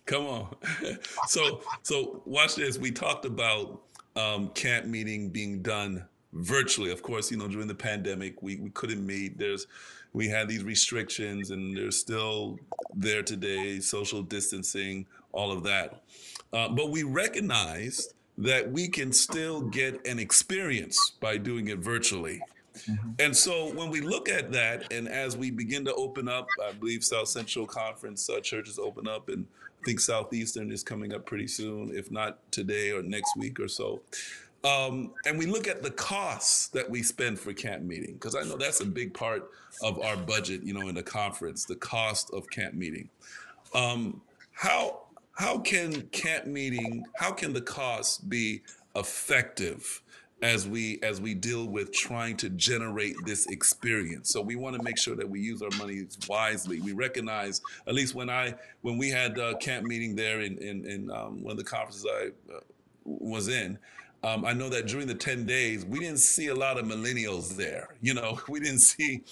[0.06, 0.56] Come on.
[1.28, 2.78] so so watch this.
[2.78, 3.82] We talked about
[4.16, 6.90] um, camp meeting being done virtually.
[6.90, 9.38] Of course, you know during the pandemic we, we couldn't meet.
[9.38, 9.66] There's
[10.12, 12.58] we had these restrictions and they're still
[12.94, 13.78] there today.
[13.80, 16.02] Social distancing, all of that.
[16.52, 22.40] Uh, but we recognized that we can still get an experience by doing it virtually.
[23.18, 26.72] And so when we look at that, and as we begin to open up, I
[26.72, 29.46] believe South Central Conference uh, churches open up, and
[29.80, 33.68] I think Southeastern is coming up pretty soon, if not today or next week or
[33.68, 34.00] so.
[34.62, 38.42] Um, and we look at the costs that we spend for camp meeting, because I
[38.42, 39.50] know that's a big part
[39.82, 43.08] of our budget, you know, in the conference, the cost of camp meeting.
[43.74, 44.20] Um,
[44.52, 45.02] how
[45.32, 48.60] how can camp meeting, how can the cost be
[48.94, 50.02] effective
[50.42, 54.30] as we as we deal with trying to generate this experience?
[54.30, 56.80] So we want to make sure that we use our money wisely.
[56.80, 60.86] We recognize, at least when I when we had uh, camp meeting there in in,
[60.86, 62.60] in um, one of the conferences I uh,
[63.04, 63.78] was in.
[64.22, 67.56] Um, I know that during the 10 days, we didn't see a lot of millennials
[67.56, 67.94] there.
[68.02, 69.22] You know, we didn't see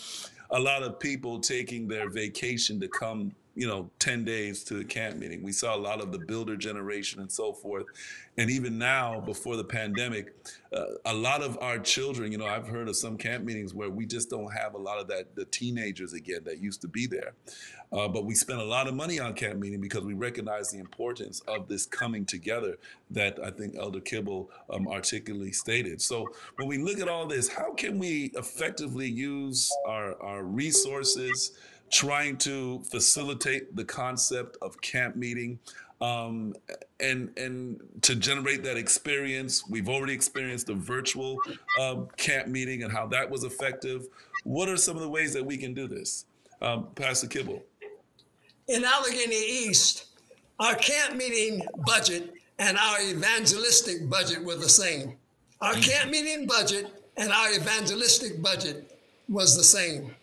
[0.51, 4.85] a lot of people taking their vacation to come, you know, 10 days to the
[4.85, 5.43] camp meeting.
[5.43, 7.87] We saw a lot of the builder generation and so forth.
[8.37, 10.33] And even now, before the pandemic,
[10.73, 13.91] uh, a lot of our children, you know, I've heard of some camp meetings where
[13.91, 17.09] we just don't have a lot of that, the teenagers again that used to be
[17.09, 17.33] there.
[17.91, 20.79] Uh, but we spent a lot of money on camp meeting because we recognize the
[20.79, 22.77] importance of this coming together
[23.11, 26.01] that I think Elder Kibble um, articulately stated.
[26.01, 26.29] So
[26.59, 31.59] when we look at all this, how can we effectively use our, our resources
[31.91, 35.59] trying to facilitate the concept of camp meeting?
[36.01, 36.55] Um,
[37.01, 41.39] and and to generate that experience, we've already experienced a virtual
[41.81, 44.07] um, camp meeting and how that was effective.
[44.45, 46.27] What are some of the ways that we can do this,
[46.63, 47.65] um, Pastor Kibble?
[48.69, 50.07] in Allegheny East,
[50.61, 55.17] our camp meeting budget and our evangelistic budget were the same.
[55.61, 56.87] Our camp meeting budget
[57.17, 60.15] and our evangelistic budget was the same.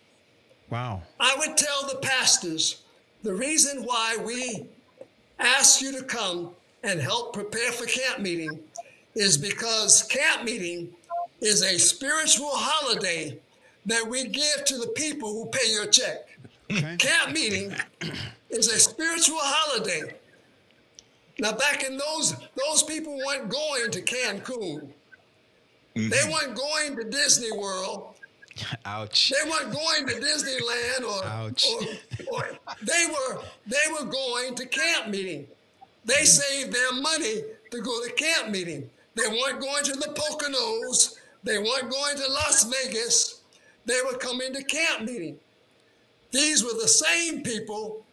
[0.75, 1.03] Wow.
[1.21, 2.81] I would tell the pastors
[3.23, 4.65] the reason why we
[5.39, 6.49] ask you to come
[6.83, 8.59] and help prepare for camp meeting
[9.15, 10.89] is because camp meeting
[11.39, 13.39] is a spiritual holiday
[13.85, 16.27] that we give to the people who pay your check.
[16.69, 16.97] Okay.
[16.97, 17.73] Camp meeting
[18.49, 20.13] is a spiritual holiday.
[21.39, 24.89] Now, back in those, those people weren't going to Cancun.
[25.93, 26.31] They mm-hmm.
[26.33, 28.14] weren't going to Disney World.
[28.85, 29.31] Ouch.
[29.31, 31.65] They weren't going to Disneyland or, Ouch.
[31.67, 32.49] or, or
[32.81, 35.47] they were they were going to camp meeting.
[36.05, 37.41] They saved their money
[37.71, 38.89] to go to camp meeting.
[39.15, 41.15] They weren't going to the Poconos.
[41.43, 43.41] They weren't going to Las Vegas.
[43.85, 45.37] They were coming to camp meeting.
[46.31, 48.05] These were the same people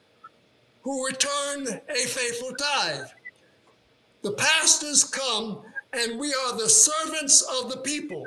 [0.82, 3.08] who returned a faithful tithe.
[4.22, 5.58] The pastors come
[5.92, 8.24] and we are the servants of the people.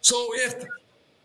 [0.00, 0.64] So if if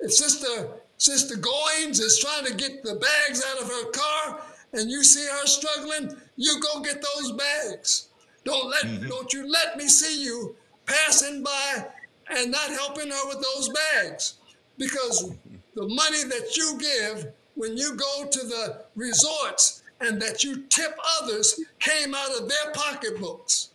[0.08, 0.68] Sister
[0.98, 4.42] Sister Goins is trying to get the bags out of her car
[4.74, 8.08] and you see her struggling, you go get those bags.
[8.44, 11.86] Don't let don't you let me see you passing by
[12.30, 14.36] and not helping her with those bags.
[14.78, 15.32] Because
[15.76, 20.98] the money that you give when you go to the resorts and that you tip
[21.22, 23.70] others came out of their pocketbooks.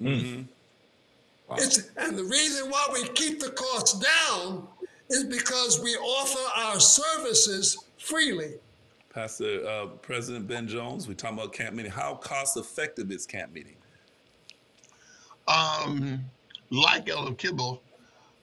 [0.00, 0.42] Mm-hmm.
[1.48, 1.56] Wow.
[1.58, 4.66] It's, and the reason why we keep the costs down
[5.10, 8.54] is because we offer our services freely.
[9.12, 11.90] Pastor uh, President Ben Jones, we talking about camp meeting.
[11.90, 13.76] How cost effective is camp meeting?
[15.48, 16.20] Um,
[16.70, 17.82] like Elder Kibble,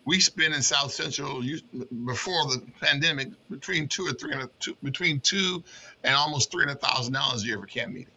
[0.06, 1.44] we spend in South Central
[2.06, 4.50] before the pandemic between two or three hundred,
[4.84, 5.64] between two
[6.04, 8.08] and almost three hundred thousand dollars a year for camp meeting.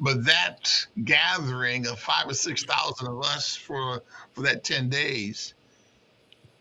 [0.00, 0.70] But that
[1.04, 4.02] gathering of five or six thousand of us for
[4.32, 5.54] for that ten days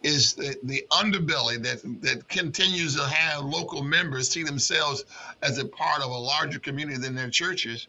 [0.04, 5.06] is the, the underbelly that that continues to have local members see themselves
[5.42, 7.88] as a part of a larger community than their churches,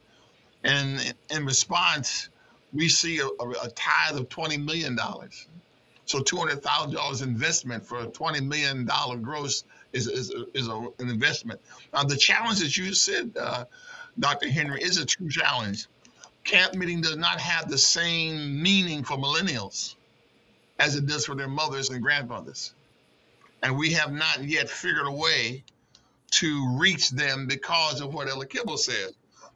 [0.65, 2.29] and in response,
[2.73, 5.47] we see a, a tithe of twenty million dollars
[6.05, 10.69] so two hundred thousand dollars investment for a twenty million dollar gross is is, is
[10.69, 11.61] a, an investment.
[11.93, 13.65] Now the challenge that you said, uh,
[14.19, 14.51] Dr.
[14.51, 15.87] Henry, is a true challenge.
[16.45, 19.95] Camp meeting does not have the same meaning for millennials
[20.83, 22.75] as it does for their mothers and grandmothers,
[23.63, 25.63] and we have not yet figured a way
[26.33, 29.11] to reach them because of what Elder Kibble said.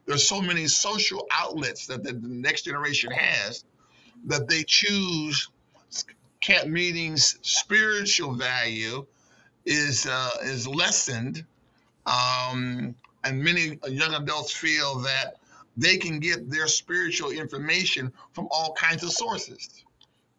[0.05, 3.65] There's so many social outlets that the next generation has
[4.25, 5.49] that they choose
[6.39, 9.05] camp meetings spiritual value
[9.65, 11.43] is uh, is lessened,
[12.05, 15.35] um, and many young adults feel that
[15.75, 19.83] they can get their spiritual information from all kinds of sources.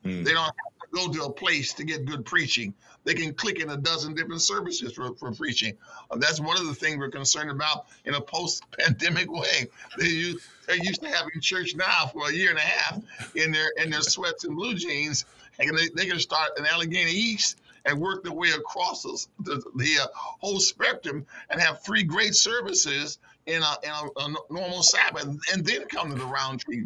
[0.02, 0.24] Mm.
[0.24, 2.74] They don't have go to a place to get good preaching.
[3.04, 5.76] They can click in a dozen different services for, for preaching.
[6.10, 9.66] Uh, that's one of the things we're concerned about in a post-pandemic way.
[9.98, 13.02] They used, they're used to having church now for a year and a half
[13.34, 15.24] in their in their sweats and blue jeans,
[15.58, 19.98] and they, they can start in Allegheny East and work their way across the, the,
[20.02, 25.24] uh, whole spectrum and have three great services in a, in a, a, normal Sabbath
[25.52, 26.82] and then come to the Roundtree.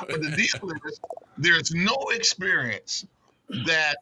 [0.00, 1.00] But the deal is
[1.38, 3.06] there's no experience
[3.66, 3.96] that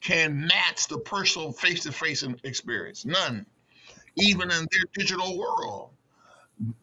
[0.00, 3.04] can match the personal face to face experience.
[3.04, 3.44] None.
[4.16, 5.90] Even in their digital world,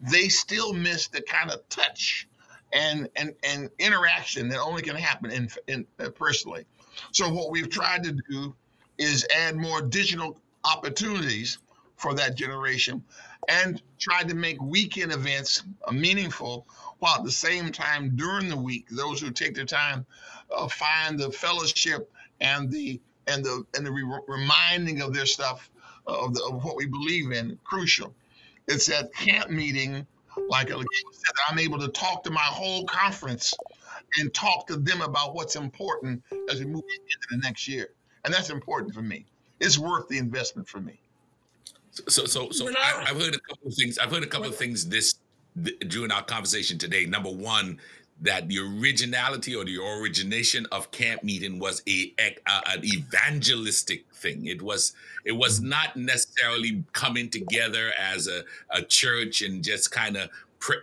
[0.02, 2.28] they still miss the kind of touch
[2.74, 6.66] and and and interaction that only can happen in, in uh, personally.
[7.12, 8.56] So what we've tried to do
[8.98, 11.60] is add more digital opportunities
[11.96, 13.04] for that generation
[13.48, 16.68] and try to make weekend events meaningful
[17.04, 20.06] while at the same time during the week those who take their time
[20.56, 22.98] uh, find the fellowship and the
[23.28, 25.70] and the and the re- reminding of their stuff
[26.08, 28.16] of, the, of what we believe in crucial
[28.68, 30.08] it's that camp meeting
[30.50, 30.78] like said,
[31.50, 33.54] I'm able to talk to my whole conference
[34.20, 37.90] and talk to them about what's important as we move into the next year.
[38.26, 39.26] And that's important for me.
[39.60, 41.00] It's worth the investment for me.
[41.92, 44.00] So, so, so I, have heard a couple of things.
[44.00, 45.14] I've heard a couple of things this
[45.88, 47.06] during our conversation today.
[47.06, 47.80] Number one,
[48.22, 54.46] that the originality or the origination of camp meeting was a, a, an evangelistic thing.
[54.46, 54.94] It was
[55.26, 55.70] it was mm-hmm.
[55.70, 60.30] not necessarily coming together as a, a church and just kind of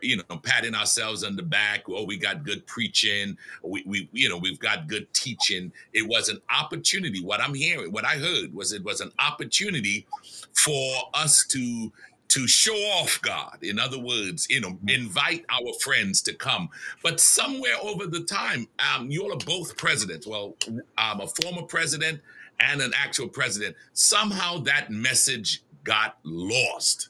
[0.03, 4.29] you know patting ourselves on the back oh we got good preaching we, we you
[4.29, 8.53] know we've got good teaching it was an opportunity what i'm hearing what i heard
[8.55, 10.07] was it was an opportunity
[10.53, 11.91] for us to
[12.31, 13.59] to show off God.
[13.63, 16.71] In other words, you know, invite our friends to come.
[17.03, 20.27] But somewhere over the time, um, you all are both presidents.
[20.27, 20.57] Well,
[20.97, 22.21] I'm a former president
[22.61, 23.77] and an actual president.
[23.93, 27.09] Somehow that message got lost.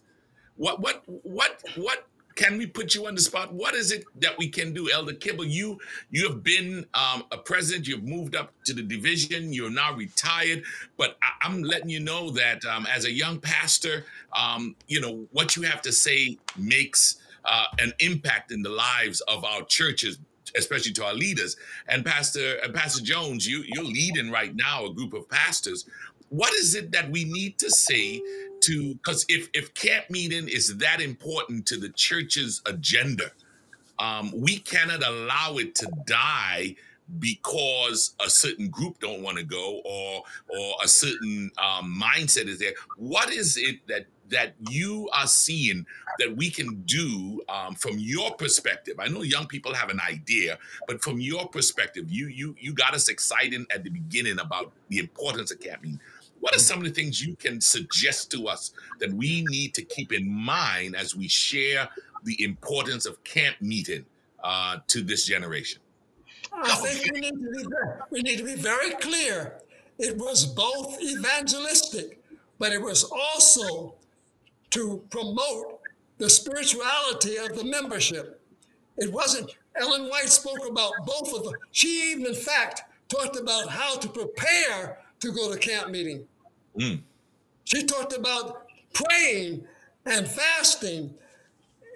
[0.57, 3.53] What what what what can we put you on the spot?
[3.53, 5.45] What is it that we can do, Elder Kibble?
[5.45, 5.79] You
[6.11, 7.89] you have been um, a president.
[7.89, 9.53] You've moved up to the division.
[9.53, 10.63] You're now retired.
[10.97, 15.27] But I, am letting you know that um, as a young pastor, um, you know
[15.33, 20.19] what you have to say makes uh, an impact in the lives of our churches
[20.57, 21.57] especially to our leaders.
[21.89, 25.87] And Pastor and Pastor Jones, you you're leading right now a group of pastors.
[26.31, 28.23] What is it that we need to say
[28.63, 33.31] to because if if camp meeting is that important to the church's agenda,
[33.99, 36.77] um, we cannot allow it to die
[37.19, 42.59] because a certain group don't want to go or or a certain um, mindset is
[42.59, 42.73] there.
[42.97, 45.85] What is it that that you are seeing
[46.21, 48.95] that we can do um, from your perspective?
[49.01, 52.95] I know young people have an idea, but from your perspective, you you you got
[52.95, 56.01] us excited at the beginning about the importance of camp meeting.
[56.41, 59.83] What are some of the things you can suggest to us that we need to
[59.83, 61.89] keep in mind as we share
[62.25, 64.05] the importance of camp meeting
[64.43, 65.81] uh, to this generation?
[66.53, 67.67] I think we need, to be
[68.11, 69.61] we need to be very clear.
[69.99, 72.23] It was both evangelistic,
[72.59, 73.95] but it was also
[74.71, 75.81] to promote
[76.19, 78.41] the spirituality of the membership.
[78.97, 81.55] It wasn't, Ellen White spoke about both of them.
[81.71, 86.27] She even, in fact, talked about how to prepare to go to camp meeting.
[86.79, 87.01] Mm.
[87.65, 89.65] She talked about praying
[90.07, 91.15] and fasting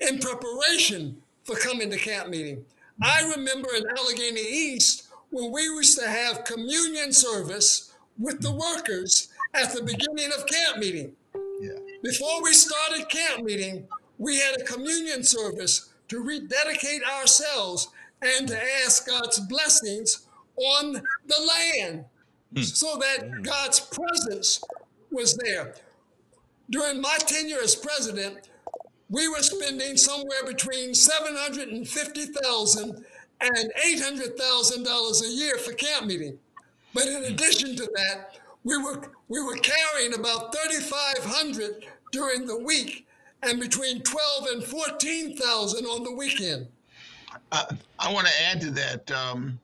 [0.01, 2.65] in preparation for coming to camp meeting.
[3.03, 9.29] I remember in Allegheny East when we used to have communion service with the workers
[9.53, 11.13] at the beginning of camp meeting.
[11.61, 11.73] Yeah.
[12.03, 13.87] Before we started camp meeting,
[14.19, 17.89] we had a communion service to rededicate ourselves
[18.23, 22.05] and to ask God's blessings on the land
[22.55, 22.65] mm.
[22.65, 23.45] so that mm.
[23.45, 24.63] God's presence
[25.11, 25.75] was there.
[26.71, 28.49] During my tenure as president,
[29.11, 33.05] we were spending somewhere between 750,000
[33.41, 36.39] and $800,000 a year for camp meeting.
[36.95, 43.07] But in addition to that, we were we were carrying about 3,500 during the week
[43.43, 46.67] and between 12 and 14,000 on the weekend.
[47.53, 47.65] Uh,
[47.99, 49.11] I want to add to that.
[49.11, 49.59] Um,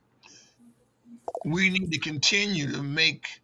[1.44, 3.40] we need to continue to make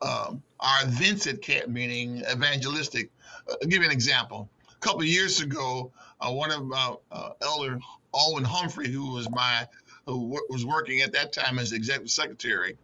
[0.00, 3.10] uh, our events at camp meeting evangelistic.
[3.48, 4.48] Uh, I'll give you an example.
[4.70, 7.78] A couple years ago, uh, one of uh, uh, Elder
[8.14, 9.66] Alwyn Humphrey, who was my
[10.06, 12.78] who was working at that time as executive secretary,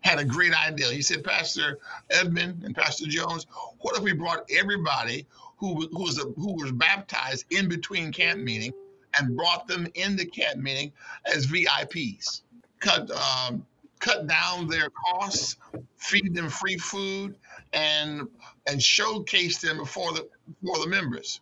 [0.00, 0.86] had a great idea.
[0.86, 1.78] He said, Pastor
[2.10, 3.46] Edmund and Pastor Jones,
[3.80, 5.26] what if we brought everybody
[5.56, 8.72] who, who was a, who was baptized in between camp meeting
[9.18, 10.92] and brought them into camp meeting
[11.26, 12.40] as VIPs?
[12.80, 13.66] Cut um,
[14.02, 15.56] cut down their costs,
[15.96, 17.36] feed them free food,
[17.72, 18.28] and
[18.66, 20.28] and showcase them before the
[20.60, 21.40] before the members.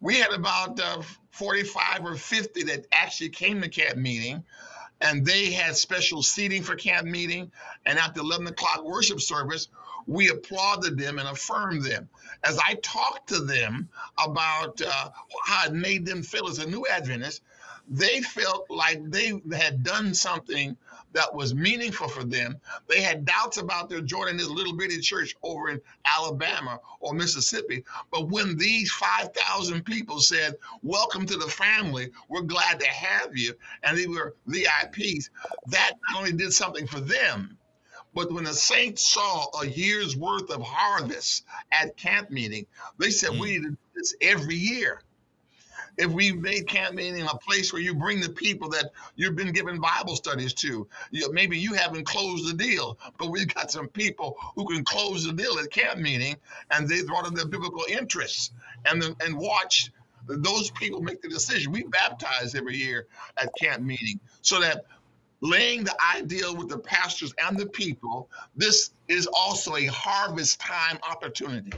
[0.00, 4.44] We had about uh, 45 or 50 that actually came to camp meeting
[5.00, 7.50] and they had special seating for camp meeting.
[7.86, 9.68] And the 11 o'clock worship service,
[10.06, 12.08] we applauded them and affirmed them.
[12.42, 13.88] As I talked to them
[14.22, 15.10] about uh,
[15.44, 17.42] how it made them feel as a new Adventist,
[17.88, 20.76] they felt like they had done something
[21.14, 22.60] that was meaningful for them.
[22.88, 27.84] They had doubts about their joining this little bitty church over in Alabama or Mississippi.
[28.10, 33.54] But when these 5,000 people said, Welcome to the family, we're glad to have you,
[33.82, 35.30] and they were VIPs,
[35.68, 37.56] that not only did something for them,
[38.12, 42.66] but when the saints saw a year's worth of harvest at camp meeting,
[42.98, 43.40] they said, mm.
[43.40, 45.02] We need to do this every year
[45.96, 49.52] if we made camp meeting a place where you bring the people that you've been
[49.52, 50.86] giving Bible studies to.
[51.10, 55.24] You, maybe you haven't closed the deal, but we've got some people who can close
[55.24, 56.36] the deal at camp meeting,
[56.70, 58.50] and they brought in their biblical interests
[58.86, 59.90] and then, and watch
[60.26, 61.72] those people make the decision.
[61.72, 64.86] We baptize every year at camp meeting so that
[65.40, 70.98] laying the ideal with the pastors and the people, this is also a harvest time
[71.08, 71.72] opportunity.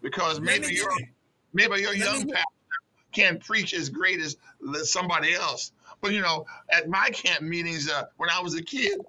[0.00, 0.90] Because maybe you're
[1.52, 2.51] maybe you're young pastor
[3.12, 4.36] can't preach as great as
[4.84, 5.72] somebody else.
[6.00, 9.00] But you know, at my camp meetings uh, when I was a kid,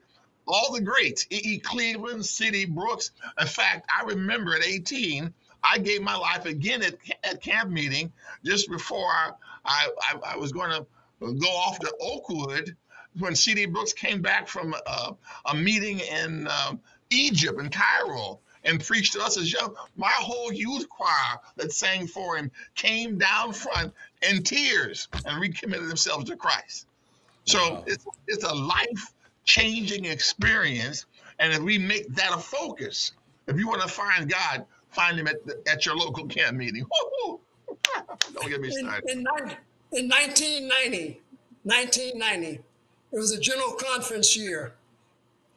[0.48, 1.42] all the greats, E.
[1.44, 1.60] E.
[1.60, 2.66] Cleveland, C.D.
[2.66, 3.12] Brooks.
[3.40, 5.34] In fact, I remember at 18,
[5.64, 8.12] I gave my life again at, at camp meeting
[8.44, 9.32] just before I,
[9.66, 9.88] I,
[10.34, 10.86] I was going to
[11.34, 12.76] go off to Oakwood
[13.18, 13.68] when C.D.
[13.68, 19.22] Brooks came back from a, a meeting in um, Egypt, in Cairo and preached to
[19.22, 19.76] us as young.
[19.96, 23.94] My whole youth choir that sang for him came down front
[24.30, 26.88] in tears and recommitted themselves to Christ.
[27.46, 27.84] So wow.
[27.88, 31.06] it's it's a life changing experience,
[31.40, 33.12] and if we make that a focus,
[33.48, 36.86] if you want to find God, find Him at the, at your local camp meeting.
[38.34, 39.10] Don't get me started.
[39.10, 39.26] In, in,
[39.92, 41.22] in 1990,
[41.64, 42.64] 1990, it
[43.12, 44.74] was a general conference year.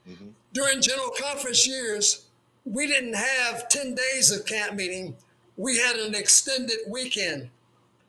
[0.09, 0.29] Mm-hmm.
[0.53, 2.26] During general conference years,
[2.67, 5.17] we didn't have 10 days of camp meeting.
[5.57, 7.49] We had an extended weekend.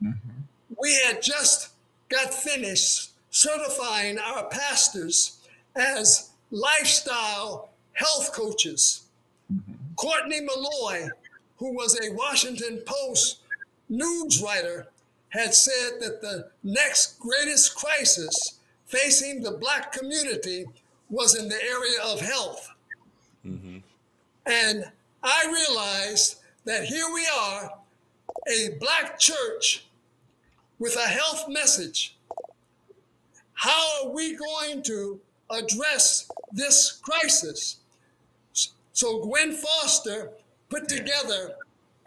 [0.03, 0.41] Mm-hmm.
[0.81, 1.69] We had just
[2.09, 5.39] got finished certifying our pastors
[5.75, 9.03] as lifestyle health coaches.
[9.53, 9.73] Mm-hmm.
[9.95, 11.07] Courtland Milloy,
[11.57, 13.39] who was a Washington Post
[13.89, 14.87] news writer,
[15.29, 20.65] had said that the next greatest crisis facing the Black community
[21.09, 22.69] was in the area of health.
[23.45, 23.77] Mm-hmm.
[24.47, 24.85] And
[25.21, 27.73] I realized that here we are,
[28.47, 29.85] a black church
[30.79, 32.15] with a health message.
[33.53, 35.19] How are we going to
[35.49, 37.77] address this crisis?
[38.93, 40.31] So Gwen Foster
[40.69, 41.55] put together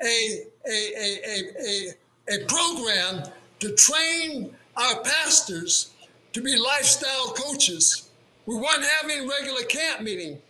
[0.02, 3.24] a, a, a, a, a, program
[3.58, 5.90] to train our pastors
[6.32, 8.08] to be lifestyle coaches.
[8.46, 10.40] We weren't having regular camp meeting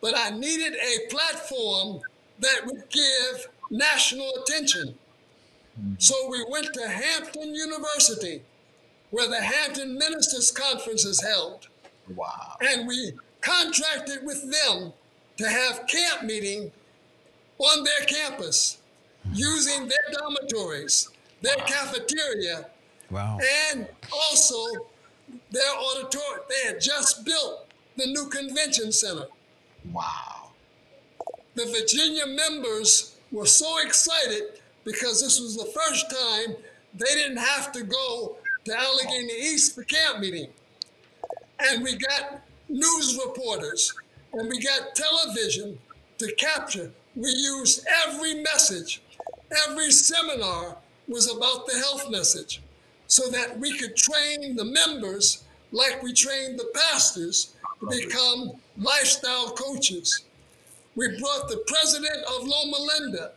[0.00, 2.00] but I needed a platform
[2.38, 4.94] that would give national attention.
[5.98, 8.42] So we went to Hampton University,
[9.10, 11.68] where the Hampton Ministers Conference is held.
[12.14, 12.56] Wow.
[12.60, 14.92] And we contracted with them
[15.38, 16.70] to have camp meeting
[17.58, 18.78] on their campus
[19.32, 21.08] using their dormitories,
[21.42, 22.66] their cafeteria,
[23.10, 23.38] Wow.
[23.72, 24.86] and also
[25.50, 26.40] their auditorium.
[26.48, 29.26] They had just built the new convention center.
[29.92, 30.50] Wow.
[31.54, 36.56] The Virginia members were so excited because this was the first time
[36.94, 40.48] they didn't have to go to Allegheny East for camp meeting.
[41.58, 43.92] And we got news reporters
[44.32, 45.78] and we got television
[46.18, 46.90] to capture.
[47.16, 49.02] We used every message,
[49.66, 50.76] every seminar
[51.08, 52.62] was about the health message
[53.06, 59.50] so that we could train the members like we trained the pastors to become lifestyle
[59.50, 60.24] coaches.
[60.96, 63.32] We brought the president of Loma Linda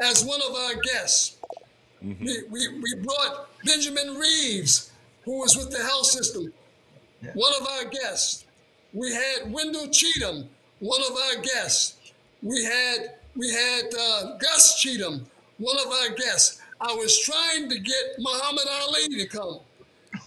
[0.00, 1.36] as one of our guests.
[2.00, 4.90] We, we, we brought Benjamin Reaves,
[5.24, 6.52] who was with the health system,
[7.34, 8.44] one of our guests.
[8.92, 10.48] We had Wendell Cheatham,
[10.80, 11.96] one of our guests.
[12.42, 15.24] We had we had uh, Gus Cheatham,
[15.58, 16.60] one of our guests.
[16.80, 19.60] I was trying to get Muhammad Ali to come,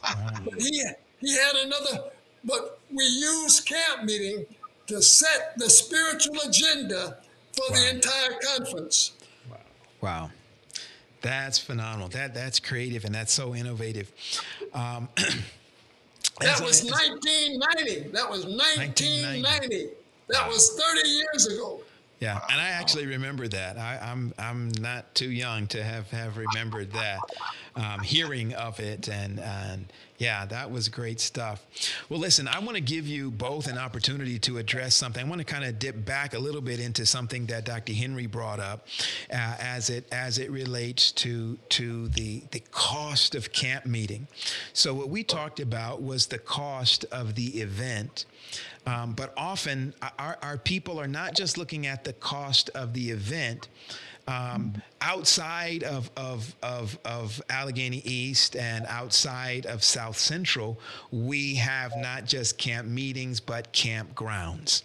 [0.46, 0.82] but he
[1.20, 2.10] he had another.
[2.46, 4.46] But we use camp meeting
[4.88, 7.18] to set the spiritual agenda
[7.54, 9.14] for the entire conference.
[9.50, 9.58] Wow.
[10.02, 10.30] wow.
[11.22, 12.10] That's phenomenal.
[12.10, 14.12] That that's creative and that's so innovative.
[14.74, 15.10] Um,
[16.42, 18.10] That was 1990.
[18.10, 19.90] That was 1990.
[20.28, 21.80] That was 30 years ago.
[22.20, 23.78] Yeah, and I actually remember that.
[23.78, 27.20] I, I'm I'm not too young to have have remembered that,
[27.76, 29.86] um, hearing of it, and and
[30.18, 31.66] yeah, that was great stuff.
[32.10, 35.26] Well, listen, I want to give you both an opportunity to address something.
[35.26, 37.94] I want to kind of dip back a little bit into something that Dr.
[37.94, 38.88] Henry brought up,
[39.32, 44.28] uh, as it as it relates to to the the cost of camp meeting.
[44.74, 48.26] So what we talked about was the cost of the event.
[48.88, 53.10] Um, but often our, our people are not just looking at the cost of the
[53.10, 53.68] event.
[54.28, 60.80] Um, outside of, of, of, of Allegheny East and outside of South Central,
[61.12, 64.82] we have not just camp meetings, but campgrounds.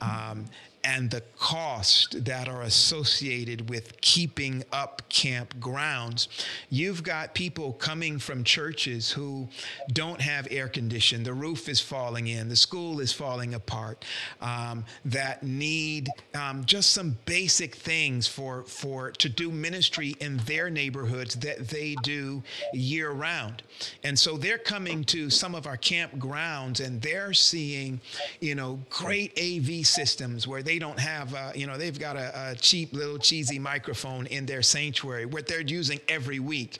[0.00, 0.44] Um,
[0.86, 6.28] and the cost that are associated with keeping up campgrounds.
[6.70, 9.48] You've got people coming from churches who
[9.92, 14.04] don't have air conditioning, the roof is falling in, the school is falling apart,
[14.40, 20.70] um, that need um, just some basic things for, for to do ministry in their
[20.70, 22.40] neighborhoods that they do
[22.72, 23.64] year round.
[24.04, 28.00] And so they're coming to some of our campgrounds and they're seeing,
[28.40, 32.50] you know, great AV systems where they don't have, uh, you know, they've got a,
[32.50, 36.78] a, cheap little cheesy microphone in their sanctuary, what they're using every week.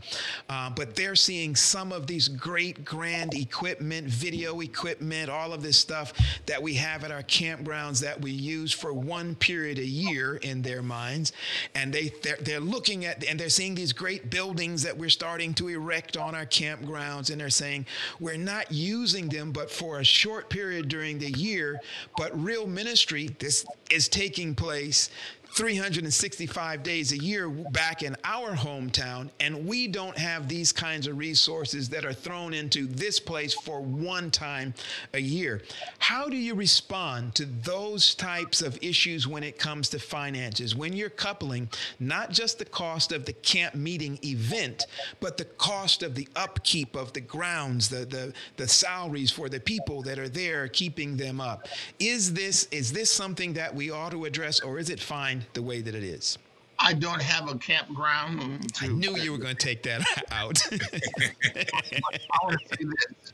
[0.48, 5.78] Uh, but they're seeing some of these great grand equipment, video equipment, all of this
[5.78, 6.12] stuff
[6.46, 10.62] that we have at our campgrounds that we use for one period a year in
[10.62, 11.32] their minds.
[11.74, 15.54] And they, they're, they're looking at, and they're seeing these great buildings that we're starting
[15.54, 17.30] to erect on our campgrounds.
[17.30, 17.86] And they're saying,
[18.20, 21.80] we're not using them, but for a short period during the year.
[22.16, 25.10] But real ministry, this is taking place
[25.56, 31.16] 365 days a year back in our hometown, and we don't have these kinds of
[31.16, 34.74] resources that are thrown into this place for one time
[35.14, 35.62] a year.
[35.98, 40.76] How do you respond to those types of issues when it comes to finances?
[40.76, 44.84] When you're coupling not just the cost of the camp meeting event,
[45.20, 49.60] but the cost of the upkeep of the grounds, the, the, the salaries for the
[49.60, 51.66] people that are there keeping them up.
[51.98, 55.62] Is this is this something that we ought to address, or is it fine the
[55.62, 56.38] way that it is?
[56.78, 58.74] I don't have a campground.
[58.74, 60.60] To, I knew you were going to take that out.
[60.72, 63.32] I want to say this: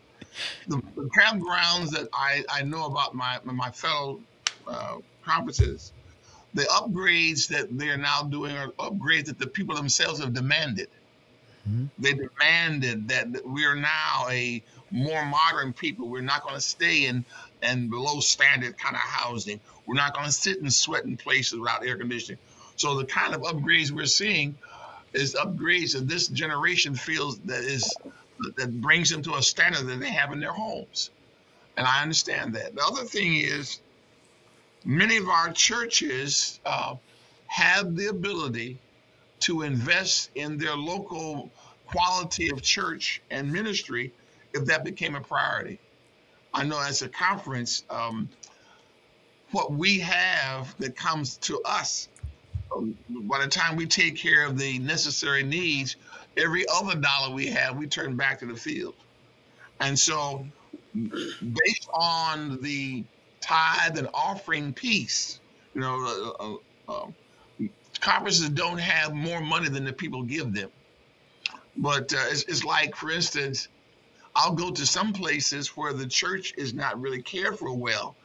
[0.68, 4.20] the, the campgrounds that I, I know about my my fellow
[4.66, 5.92] uh, conferences,
[6.54, 10.88] the upgrades that they are now doing are upgrades that the people themselves have demanded.
[11.68, 11.86] Mm-hmm.
[11.98, 16.08] They demanded that we are now a more modern people.
[16.08, 17.24] We're not going to stay in
[17.62, 19.60] and below standard kind of housing.
[19.86, 22.38] We're not going to sit and sweat in places without air conditioning.
[22.76, 24.56] So the kind of upgrades we're seeing
[25.12, 27.92] is upgrades that this generation feels that is
[28.56, 31.10] that brings them to a standard that they have in their homes.
[31.76, 32.74] And I understand that.
[32.74, 33.80] The other thing is
[34.84, 36.96] many of our churches uh,
[37.46, 38.78] have the ability
[39.40, 41.50] to invest in their local
[41.86, 44.12] quality of church and ministry
[44.54, 45.78] if that became a priority.
[46.54, 48.28] I know as a conference, um,
[49.50, 52.08] what we have that comes to us
[53.10, 55.96] by the time we take care of the necessary needs,
[56.36, 58.94] every other dollar we have, we turn back to the field.
[59.80, 60.46] And so,
[60.94, 63.04] based on the
[63.40, 65.40] tithe and offering piece,
[65.74, 67.66] you know, uh, uh, uh,
[68.00, 70.70] conferences don't have more money than the people give them.
[71.76, 73.68] But uh, it's, it's like, for instance,
[74.34, 78.16] I'll go to some places where the church is not really cared for well.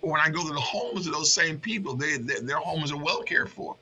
[0.00, 2.98] When I go to the homes of those same people, they, they their homes are
[2.98, 3.76] well cared for.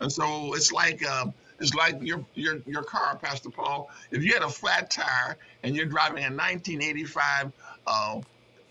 [0.00, 1.26] And so it's like uh,
[1.58, 3.90] it's like your your your car, Pastor Paul.
[4.12, 7.52] If you had a flat tire and you're driving a 1985
[7.86, 8.20] uh,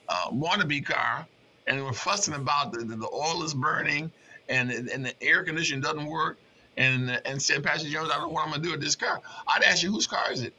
[0.08, 1.28] uh, wannabe car,
[1.68, 4.12] and we're fussing about the, the, the oil is burning
[4.48, 6.38] and and the air conditioning doesn't work,
[6.78, 9.20] and and said, Pastor Jones, I don't know what I'm gonna do with this car.
[9.48, 10.54] I'd ask you, whose car is it?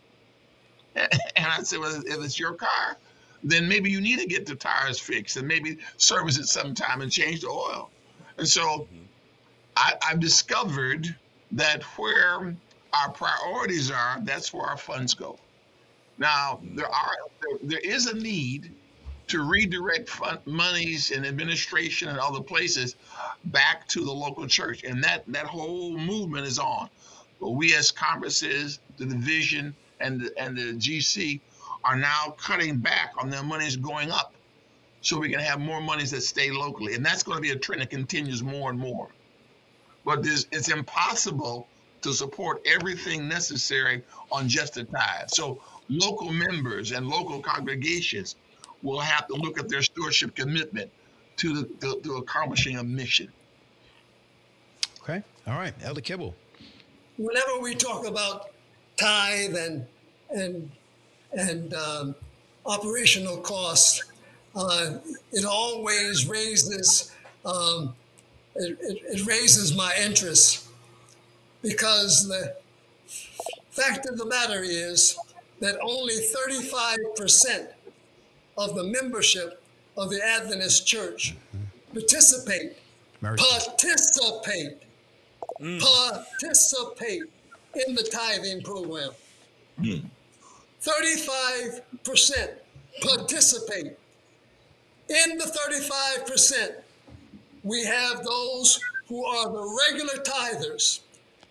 [1.36, 2.96] And I said, well, if it's your car,
[3.44, 7.12] then maybe you need to get the tires fixed and maybe service it sometime and
[7.12, 7.90] change the oil.
[8.38, 9.02] And so mm-hmm.
[9.76, 11.14] I, I've discovered
[11.52, 12.56] that where
[12.92, 15.38] our priorities are, that's where our funds go.
[16.18, 16.76] Now mm-hmm.
[16.76, 18.72] there are there, there is a need
[19.28, 22.96] to redirect fund, monies and administration and other places
[23.46, 26.88] back to the local church, and that that whole movement is on.
[27.40, 31.40] But we as conferences, the division, and the, and the GC
[31.84, 34.34] are now cutting back on their monies going up,
[35.00, 37.56] so we can have more monies that stay locally, and that's going to be a
[37.56, 39.08] trend that continues more and more.
[40.04, 41.68] But it's impossible
[42.02, 45.28] to support everything necessary on just a tithe.
[45.28, 48.36] So local members and local congregations
[48.82, 50.90] will have to look at their stewardship commitment
[51.38, 53.32] to the to, to accomplishing a mission.
[55.02, 55.22] Okay.
[55.46, 55.74] All right.
[55.82, 56.34] Elder Kibble.
[57.16, 58.50] Whenever we talk about
[58.96, 59.86] tithe and
[60.30, 60.70] and
[61.32, 62.14] and um,
[62.64, 64.04] operational costs,
[64.54, 64.98] uh,
[65.32, 67.12] it always raises
[67.44, 67.94] um,
[68.54, 70.66] it, it, it raises my interest
[71.62, 72.56] because the
[73.70, 75.18] fact of the matter is
[75.60, 77.68] that only 35%
[78.56, 79.62] of the membership
[79.96, 81.34] of the Adventist Church
[81.92, 82.76] participate,
[83.20, 84.82] participate,
[85.60, 85.80] mm.
[85.80, 87.24] participate
[87.86, 89.10] in the tithing program.
[89.80, 90.04] Mm.
[90.82, 91.82] 35%
[93.00, 93.96] participate.
[95.08, 96.74] In the 35%,
[97.62, 101.00] we have those who are the regular tithers.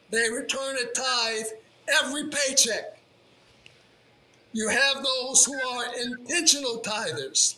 [0.09, 1.45] They return a tithe
[2.03, 2.97] every paycheck.
[4.53, 7.55] You have those who are intentional tithers.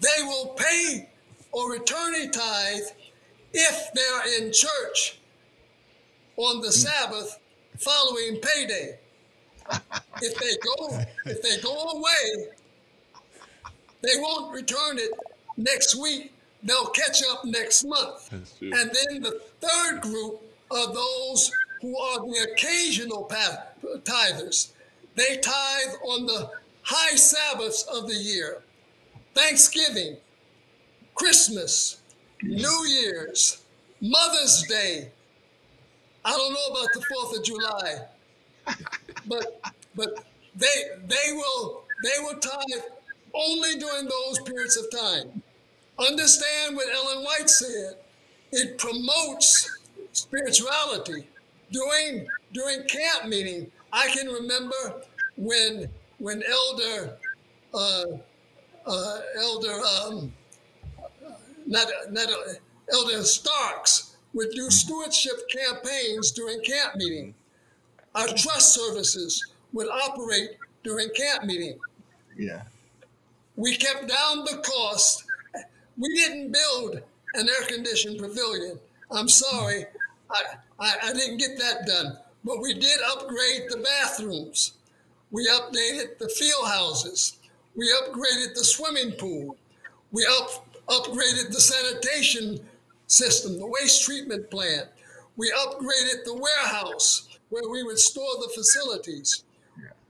[0.00, 1.08] They will pay
[1.52, 2.84] or return a tithe
[3.52, 5.18] if they're in church
[6.36, 6.72] on the mm.
[6.72, 7.38] Sabbath
[7.78, 8.98] following payday.
[10.22, 12.48] If they go, if they go away,
[14.02, 15.10] they won't return it
[15.56, 16.32] next week
[16.66, 18.32] they'll catch up next month.
[18.60, 23.30] And then the third group are those who are the occasional
[24.04, 24.72] tithers.
[25.14, 26.50] They tithe on the
[26.82, 28.62] high Sabbaths of the year
[29.34, 30.16] Thanksgiving,
[31.14, 32.00] Christmas,
[32.42, 33.62] New Year's,
[34.00, 35.10] Mother's Day.
[36.26, 38.06] I don't know about the 4th of July,
[39.28, 39.60] but,
[39.94, 40.24] but
[40.56, 40.66] they,
[41.06, 42.82] they, will, they will tithe
[43.32, 45.40] only during those periods of time.
[46.00, 47.94] Understand what Ellen White said.
[48.50, 49.78] It promotes
[50.12, 51.28] spirituality.
[51.70, 55.02] During during camp meeting, I can remember
[55.36, 57.16] when when Elder
[57.74, 58.04] uh,
[58.86, 60.32] uh, Elder um,
[61.66, 62.54] not not uh,
[62.92, 64.05] Elder Starks
[64.36, 64.70] would do mm-hmm.
[64.70, 67.34] stewardship campaigns during camp meeting.
[68.14, 70.50] Our trust services would operate
[70.84, 71.78] during camp meeting.
[72.38, 72.62] Yeah.
[73.56, 75.26] We kept down the cost
[75.98, 77.00] we didn't build
[77.34, 78.78] an air conditioned pavilion.
[79.10, 79.86] I'm sorry,
[80.30, 80.42] I,
[80.78, 82.18] I, I, didn't get that done.
[82.44, 84.72] But we did upgrade the bathrooms.
[85.30, 87.38] We updated the field houses.
[87.74, 89.56] We upgraded the swimming pool.
[90.12, 92.60] We up, upgraded the sanitation
[93.06, 94.88] system, the waste treatment plant.
[95.36, 99.44] We upgraded the warehouse where we would store the facilities.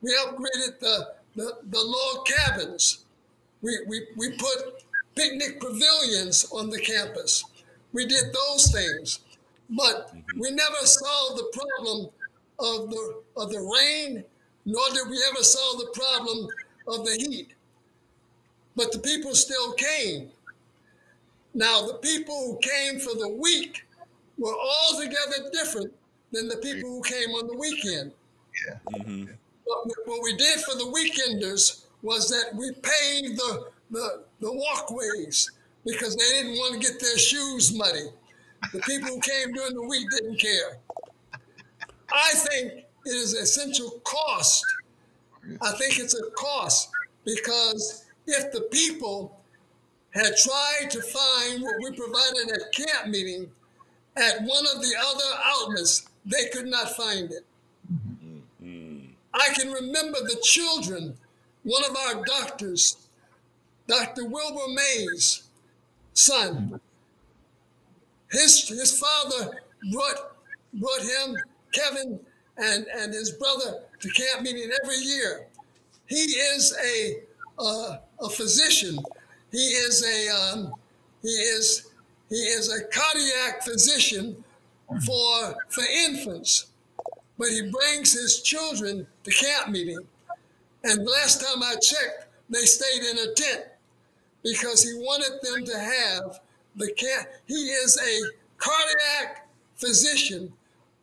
[0.03, 3.05] We upgraded the, the, the log cabins.
[3.63, 4.85] We, we, we put
[5.17, 7.45] picnic pavilions on the campus.
[7.93, 9.21] We did those things,
[9.71, 10.41] but mm-hmm.
[10.41, 12.11] we never solved the problem
[12.59, 14.25] of the of the rain,
[14.65, 16.49] nor did we ever solve the problem
[16.89, 17.55] of the heat.
[18.77, 20.31] But the people still came.
[21.57, 23.87] Now, the people who came for the week
[24.37, 25.91] were altogether different
[26.31, 28.13] than the people who came on the weekend.
[28.69, 28.99] Yeah.
[28.99, 29.33] Mm-hmm.
[29.65, 35.51] What we did for the weekenders was that we paid the the, the walkways
[35.87, 38.09] because they didn't want to get their shoes muddy.
[38.75, 40.77] The people who came during the week didn't care.
[42.13, 44.63] I think it is an essential cost.
[45.63, 46.91] I think it's a cost
[47.25, 49.41] because if the people
[50.17, 53.51] had tried to find what we provided at camp meeting
[54.17, 57.45] at one of the other outlets, they could not find it.
[59.35, 61.14] I can remember the children,
[61.62, 63.09] one of our doctors,
[63.87, 64.25] Dr.
[64.25, 65.43] Wilbur Mays'
[66.14, 66.81] son.
[68.31, 69.59] His, his father
[69.93, 70.37] brought,
[70.73, 71.37] brought him,
[71.73, 72.19] Kevin,
[72.57, 75.47] and, and his brother to camp meeting every year.
[76.07, 77.17] He is a,
[77.59, 78.99] uh, a physician.
[79.57, 80.75] He is a um,
[81.23, 81.91] he is
[82.29, 84.45] he is a cardiac physician
[85.07, 86.67] for for infants,
[87.39, 90.01] but he brings his children to camp meeting.
[90.85, 93.65] And last time I checked, they stayed in a tent
[94.43, 96.41] because he wanted them to have
[96.77, 97.27] the camp.
[97.47, 98.15] He is a
[98.59, 100.53] cardiac physician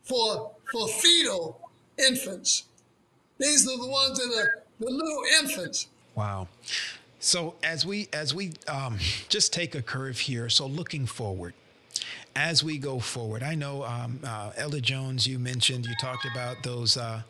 [0.03, 1.59] for for fetal
[1.97, 2.65] infants.
[3.39, 5.87] These are the ones that are the little infants.
[6.13, 6.47] Wow.
[7.23, 8.99] So as we as we um,
[9.29, 11.53] just take a curve here, so looking forward,
[12.35, 16.63] as we go forward, I know um, uh, Elder Jones, you mentioned you talked about
[16.63, 17.21] those uh,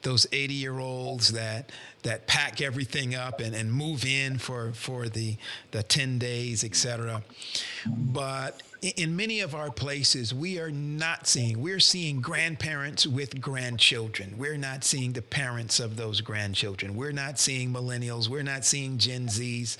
[0.00, 1.70] those 80 year olds that
[2.02, 5.36] that pack everything up and, and move in for for the
[5.70, 7.22] the 10 days, etc.
[7.86, 14.34] But in many of our places, we are not seeing, we're seeing grandparents with grandchildren.
[14.36, 16.96] We're not seeing the parents of those grandchildren.
[16.96, 18.28] We're not seeing millennials.
[18.28, 19.76] We're not seeing Gen Zs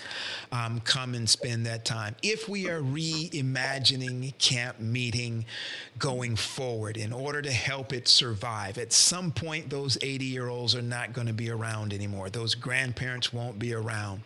[0.53, 2.15] um, come and spend that time.
[2.23, 5.47] If we are reimagining camp meeting
[5.99, 10.77] going forward in order to help it survive, at some point, those 80 year olds
[10.77, 12.31] are not going to be around anymore.
[12.31, 14.23] Those grandparents won't be around.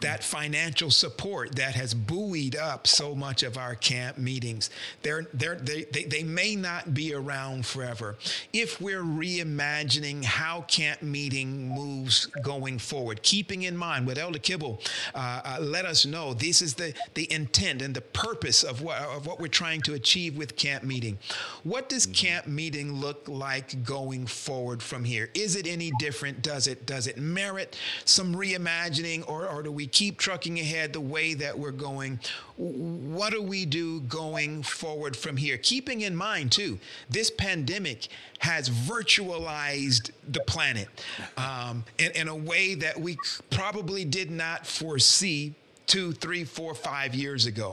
[0.00, 4.70] That financial support that has buoyed up so much of our camp meetings.
[5.02, 8.16] They're, they're, they, they, they may not be around forever.
[8.52, 14.80] If we're reimagining how camp meeting moves going forward, keeping in mind what Elder Kibble
[15.14, 18.98] uh, uh, let us know, this is the, the intent and the purpose of what,
[18.98, 21.18] of what we're trying to achieve with camp meeting.
[21.62, 25.30] What does camp meeting look like going forward from here?
[25.34, 26.42] Is it any different?
[26.42, 31.00] Does it, does it merit some reimagining or, or do we keep trucking ahead the
[31.00, 32.20] way that we're going?
[32.56, 35.58] What do we do going forward from here?
[35.58, 36.78] Keeping in mind, too,
[37.08, 40.88] this pandemic has virtualized the planet
[41.36, 43.16] um, in, in a way that we
[43.50, 45.54] probably did not foresee
[45.86, 47.72] two, three, four, five years ago.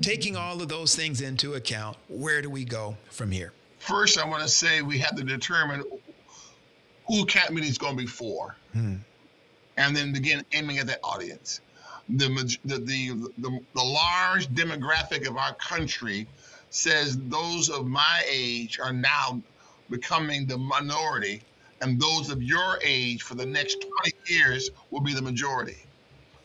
[0.00, 3.52] Taking all of those things into account, where do we go from here?
[3.78, 5.84] First, I want to say we have to determine
[7.06, 8.96] who camp meeting is going to be for, hmm.
[9.76, 11.60] and then begin aiming at that audience
[12.16, 16.26] the, the, the, the, the large demographic of our country
[16.70, 19.40] says those of my age are now
[19.88, 21.42] becoming the minority,
[21.80, 25.78] and those of your age for the next 20 years will be the majority.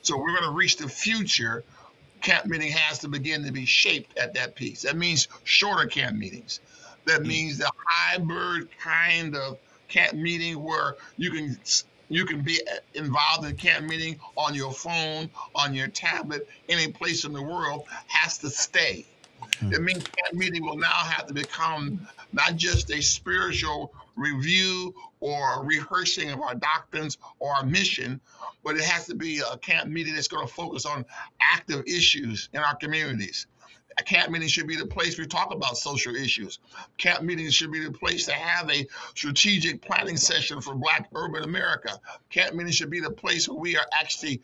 [0.01, 1.63] So we're going to reach the future.
[2.21, 4.83] Camp meeting has to begin to be shaped at that piece.
[4.83, 6.59] That means shorter camp meetings.
[7.05, 7.27] That mm.
[7.27, 9.57] means the hybrid kind of
[9.87, 11.57] camp meeting where you can
[12.09, 12.61] you can be
[12.93, 17.85] involved in camp meeting on your phone, on your tablet, any place in the world
[18.07, 19.05] has to stay.
[19.41, 19.73] Mm-hmm.
[19.73, 25.63] It means camp meeting will now have to become not just a spiritual review or
[25.63, 28.19] rehearsing of our doctrines or our mission,
[28.63, 31.05] but it has to be a camp meeting that's going to focus on
[31.41, 33.47] active issues in our communities.
[34.03, 36.59] Camp meeting should be the place we talk about social issues.
[36.97, 38.85] Camp meetings should be the place to have a
[39.15, 41.99] strategic planning session for Black urban America.
[42.29, 44.41] Camp meetings should be the place where we are actually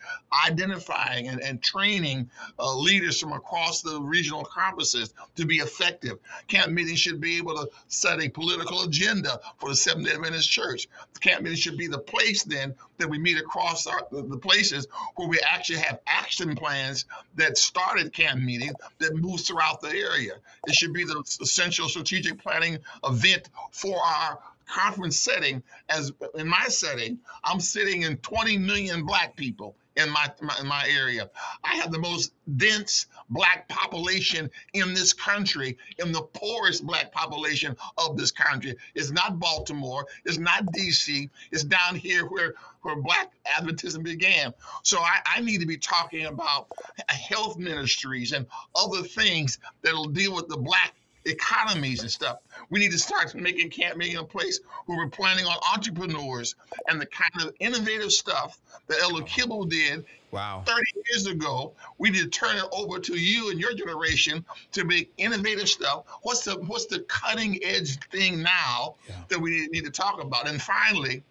[0.47, 2.29] identifying and, and training
[2.59, 6.17] uh, leaders from across the regional conferences to be effective.
[6.47, 10.49] Camp meetings should be able to set a political agenda for the Seventh day Adventist
[10.49, 10.87] Church.
[11.19, 15.27] Camp meetings should be the place then that we meet across our, the places where
[15.27, 20.33] we actually have action plans that started camp meetings that move throughout the area.
[20.67, 25.63] It should be the essential strategic planning event for our conference setting.
[25.89, 30.67] As in my setting, I'm sitting in 20 million black people in my, my, in
[30.67, 31.29] my area.
[31.63, 37.75] I have the most dense black population in this country, in the poorest black population
[37.97, 38.75] of this country.
[38.93, 44.53] It's not Baltimore, it's not DC, it's down here where where black Adventism began.
[44.83, 46.67] So I, I need to be talking about
[47.07, 50.93] health ministries and other things that'll deal with the black
[51.25, 52.37] economies and stuff.
[52.69, 56.55] We need to start making camp meeting a place where we're planning on entrepreneurs
[56.87, 60.63] and the kind of innovative stuff that Elder Kibble did Wow.
[60.65, 61.73] 30 years ago.
[61.97, 66.05] We need to turn it over to you and your generation to make innovative stuff.
[66.21, 69.15] What's the what's the cutting edge thing now Yeah.
[69.27, 70.47] that we need to talk about?
[70.47, 71.23] And finally,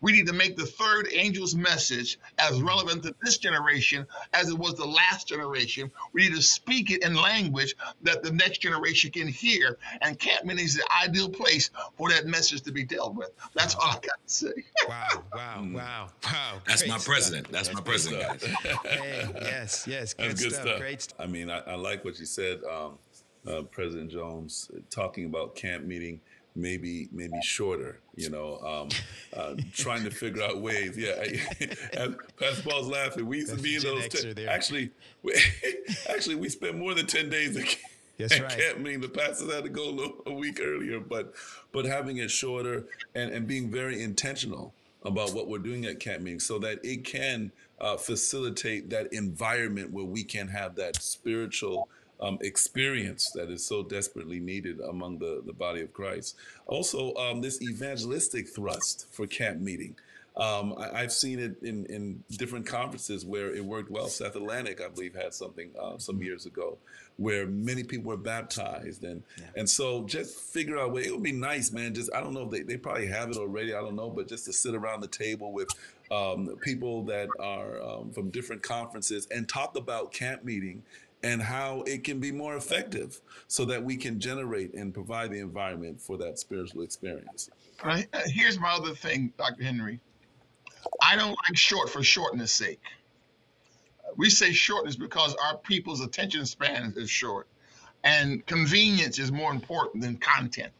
[0.00, 4.58] we need to make the third angel's message as relevant to this generation as it
[4.58, 5.90] was the last generation.
[6.12, 9.78] We need to speak it in language that the next generation can hear.
[10.02, 13.30] And camp meeting is the ideal place for that message to be dealt with.
[13.54, 14.52] That's all I got to say.
[14.88, 15.08] Wow.
[15.34, 15.66] Wow.
[15.76, 16.08] Wow.
[16.24, 16.60] Wow.
[16.66, 17.06] That's Great my stuff.
[17.06, 17.52] president.
[17.52, 18.42] That's, my president, guys.
[18.84, 20.14] Hey, yes, yes.
[20.14, 20.66] Good, That's good stuff.
[20.66, 20.78] stuff.
[20.80, 21.20] Great stuff.
[21.20, 22.98] I mean, I, I like what you said, um,
[23.46, 26.20] uh, President Jones, talking about camp meeting
[26.56, 28.00] maybe maybe shorter.
[28.16, 28.88] You know, um,
[29.36, 30.96] uh, trying to figure out ways.
[30.96, 31.22] Yeah,
[32.00, 33.26] and Pastor Paul's laughing.
[33.26, 34.08] We used to be in those.
[34.08, 34.90] Ten, actually,
[35.22, 35.34] we,
[36.08, 37.76] actually, we spent more than ten days at,
[38.18, 38.58] That's at right.
[38.58, 39.00] camp meeting.
[39.00, 41.34] The pastors had to go a, little, a week earlier, but
[41.72, 44.72] but having it shorter and and being very intentional
[45.04, 49.92] about what we're doing at camp meetings so that it can uh, facilitate that environment
[49.92, 51.88] where we can have that spiritual
[52.20, 56.36] um, experience that is so desperately needed among the, the body of Christ.
[56.66, 59.96] Also, um, this evangelistic thrust for camp meeting.
[60.36, 64.08] Um, I, I've seen it in, in different conferences where it worked well.
[64.08, 66.76] South Atlantic, I believe, had something uh, some years ago
[67.16, 69.22] where many people were baptized, and
[69.56, 71.06] and so just figure out a way.
[71.06, 71.94] It would be nice, man.
[71.94, 73.74] Just I don't know if they, they probably have it already.
[73.74, 75.68] I don't know, but just to sit around the table with
[76.10, 80.82] um, people that are um, from different conferences and talk about camp meeting
[81.26, 85.40] and how it can be more effective, so that we can generate and provide the
[85.40, 87.50] environment for that spiritual experience.
[87.82, 89.64] Uh, Here's my other thing, Dr.
[89.64, 89.98] Henry.
[91.02, 92.80] I don't like short for shortness sake.
[94.16, 97.48] We say shortness because our people's attention span is short,
[98.04, 100.72] and convenience is more important than content.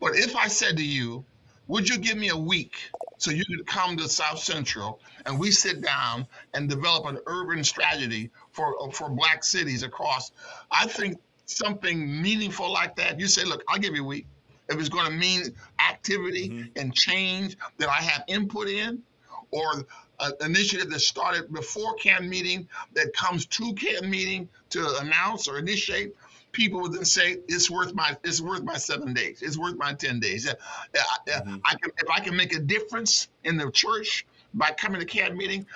[0.00, 1.24] But if I said to you,
[1.66, 2.76] would you give me a week
[3.18, 7.64] so you could come to South Central and we sit down and develop an urban
[7.64, 10.32] strategy for for black cities across?
[10.70, 13.20] I think something meaningful like that.
[13.20, 14.26] You say, look, I'll give you a week.
[14.68, 19.02] If it's going to mean activity and change that I have input in,
[19.50, 19.84] or
[20.20, 25.58] an initiative that started before camp meeting that comes to camp meeting to announce or
[25.58, 26.14] initiate,
[26.52, 29.42] people would then say it's worth my it's worth my seven days.
[29.42, 30.48] It's worth my ten days.
[30.48, 30.54] Uh,
[30.96, 34.24] uh, uh, I can if I can make a difference in the church
[34.54, 35.66] by coming to camp meeting,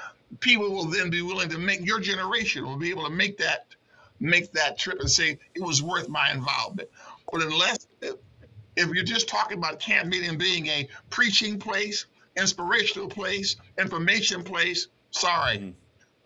[0.41, 3.67] people will then be willing to make your generation will be able to make that
[4.21, 6.89] make that trip and say it was worth my involvement.
[7.31, 12.07] But unless if you're just talking about camp meeting being a preaching place,
[12.37, 15.75] inspirational place, information place, sorry.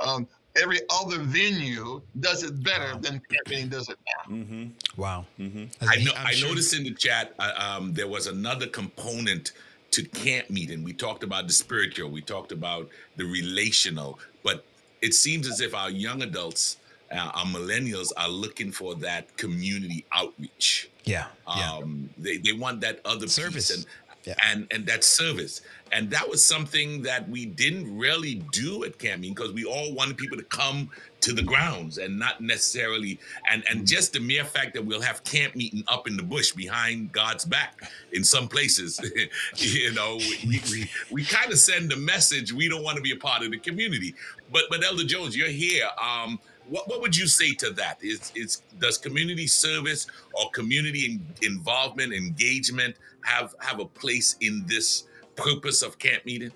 [0.00, 0.26] Um,
[0.60, 3.98] every other venue does it better than camp meeting does it
[4.28, 4.66] now.
[4.96, 5.26] Wow.
[5.38, 6.12] I know.
[6.16, 9.52] I'm I sure- noticed in the chat uh, um, there was another component
[9.92, 10.82] to camp meeting.
[10.82, 12.10] We talked about the spiritual.
[12.10, 14.18] We talked about the relational.
[14.42, 14.64] But
[15.00, 16.78] it seems as if our young adults,
[17.10, 20.90] uh, our millennials, are looking for that community outreach.
[21.04, 21.26] Yeah.
[21.46, 21.74] Yeah.
[21.74, 23.68] Um, they, they want that other Service.
[23.68, 23.86] piece and,
[24.24, 24.34] Yeah.
[24.46, 25.62] and and that service.
[25.90, 29.92] And that was something that we didn't really do at Camp Meeting because we all
[29.92, 30.88] wanted people to come
[31.20, 33.18] to the grounds and not necessarily
[33.50, 36.52] and and just the mere fact that we'll have camp meeting up in the bush
[36.52, 39.00] behind God's back in some places,
[39.56, 43.12] you know, we we, we kind of send the message we don't want to be
[43.12, 44.14] a part of the community.
[44.50, 45.88] But but Elder Jones, you're here.
[46.02, 47.98] Um, what, what would you say to that?
[48.02, 54.64] Is is does community service or community in, involvement engagement have have a place in
[54.66, 55.04] this
[55.36, 56.52] purpose of camp meeting?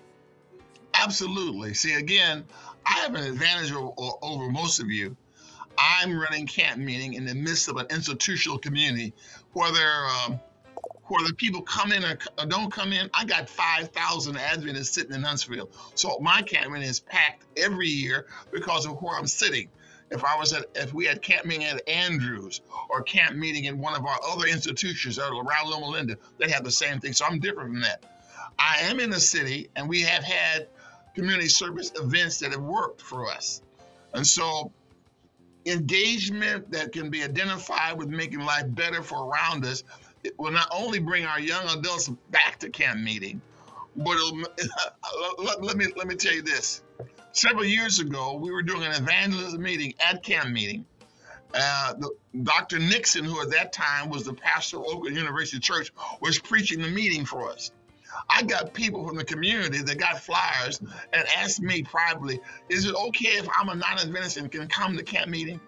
[0.93, 1.73] Absolutely.
[1.73, 2.45] See, again,
[2.85, 5.15] I have an advantage o- o- over most of you.
[5.77, 9.13] I'm running camp meeting in the midst of an institutional community,
[9.53, 10.39] whether um,
[11.07, 13.09] whether people come in or, or don't come in.
[13.13, 18.25] I got 5,000 Adventists sitting in Huntsville, so my camp meeting is packed every year
[18.51, 19.69] because of where I'm sitting.
[20.09, 23.79] If I was at, if we had camp meeting at Andrews or camp meeting in
[23.79, 27.13] one of our other institutions, or around Loma Linda, they have the same thing.
[27.13, 28.03] So I'm different from that.
[28.57, 30.67] I am in the city, and we have had
[31.13, 33.61] community service events that have worked for us.
[34.13, 34.71] And so
[35.65, 39.83] engagement that can be identified with making life better for around us,
[40.23, 43.41] it will not only bring our young adults back to camp meeting,
[43.95, 44.17] but
[45.39, 46.83] let, let me let me tell you this.
[47.37, 50.83] Several years ago, we were doing an evangelism meeting at camp meeting.
[51.53, 52.09] Uh, the,
[52.41, 52.79] Dr.
[52.79, 56.87] Nixon, who at that time was the pastor of Oakwood University Church, was preaching the
[56.87, 57.69] meeting for us.
[58.27, 60.79] I got people from the community that got flyers
[61.13, 62.39] and asked me privately,
[62.69, 65.61] is it okay if I'm a non-Adventist and can come to camp meeting?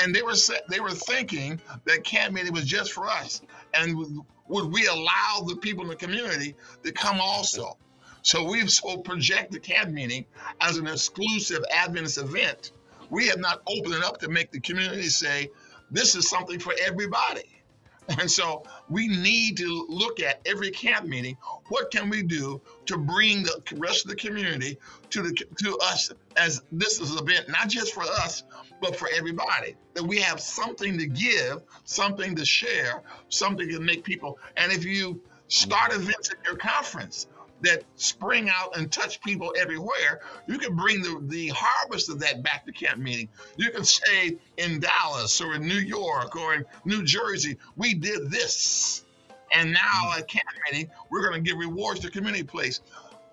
[0.00, 0.36] And they were
[0.70, 3.42] they were thinking that camp meeting was just for us,
[3.74, 6.54] and would we allow the people in the community
[6.84, 7.76] to come also?
[8.24, 8.70] So we've
[9.04, 10.24] project the camp meeting
[10.62, 12.72] as an exclusive Adventist event.
[13.10, 15.50] We have not opened it up to make the community say
[15.90, 17.44] this is something for everybody.
[18.18, 21.36] And so we need to look at every camp meeting.
[21.68, 24.78] What can we do to bring the rest of the community
[25.10, 25.32] to the
[25.62, 28.42] to us as this is an event, not just for us,
[28.80, 29.76] but for everybody.
[29.92, 34.38] That we have something to give, something to share, something to make people.
[34.56, 37.26] And if you start events at your conference
[37.62, 42.42] that spring out and touch people everywhere, you can bring the, the harvest of that
[42.42, 43.28] back to camp meeting.
[43.56, 48.30] You can say in Dallas or in New York or in New Jersey, we did
[48.30, 49.04] this.
[49.54, 52.80] And now at camp meeting, we're going to give rewards to community place.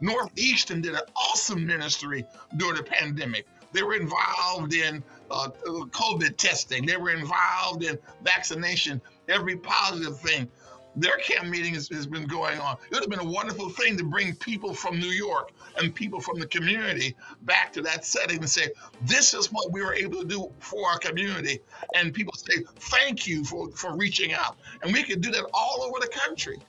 [0.02, 2.26] Northeastern did an awesome ministry
[2.57, 3.48] during the pandemic.
[3.72, 6.85] They were involved in uh, COVID testing.
[6.85, 10.49] They were involved in vaccination, every positive thing.
[10.96, 12.76] Their camp meeting has, has been going on.
[12.90, 16.20] It would have been a wonderful thing to bring people from New York and people
[16.20, 18.70] from the community back to that setting and say,
[19.06, 21.60] this is what we were able to do for our community.
[21.96, 24.58] And people say, thank you for, for reaching out.
[24.84, 26.60] And we could do that all over the country.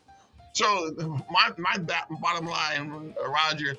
[0.55, 0.94] So
[1.31, 3.74] my my bottom line, Roger,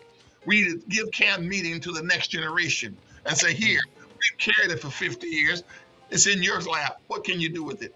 [0.45, 4.71] we need to give camp meeting to the next generation and say, here, we've carried
[4.71, 5.63] it for 50 years.
[6.09, 6.99] It's in your lap.
[7.07, 7.95] What can you do with it?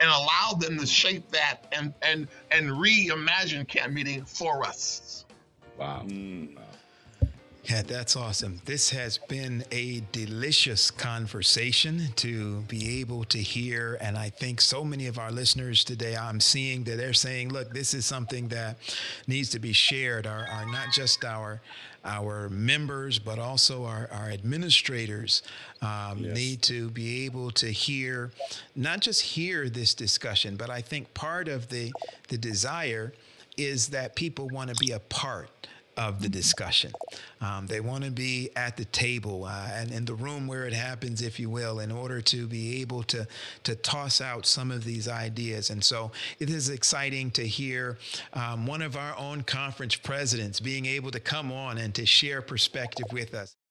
[0.00, 5.26] And allow them to shape that and and and reimagine camp meeting for us.
[5.78, 6.04] Wow.
[6.06, 6.56] Mm.
[7.64, 8.60] Yeah, that's awesome.
[8.64, 13.96] This has been a delicious conversation to be able to hear.
[14.00, 17.72] And I think so many of our listeners today, I'm seeing that they're saying, look,
[17.72, 18.78] this is something that
[19.28, 20.26] needs to be shared.
[20.26, 21.60] Our, our not just our
[22.04, 25.42] our members, but also our, our administrators
[25.82, 28.30] um, need to be able to hear,
[28.74, 31.92] not just hear this discussion, but I think part of the
[32.28, 33.12] the desire
[33.56, 35.68] is that people want to be a part
[36.00, 36.90] of the discussion.
[37.42, 40.72] Um, they want to be at the table uh, and in the room where it
[40.72, 43.28] happens, if you will, in order to be able to
[43.64, 45.68] to toss out some of these ideas.
[45.68, 47.98] And so it is exciting to hear
[48.32, 52.40] um, one of our own conference presidents being able to come on and to share
[52.40, 53.54] perspective with us.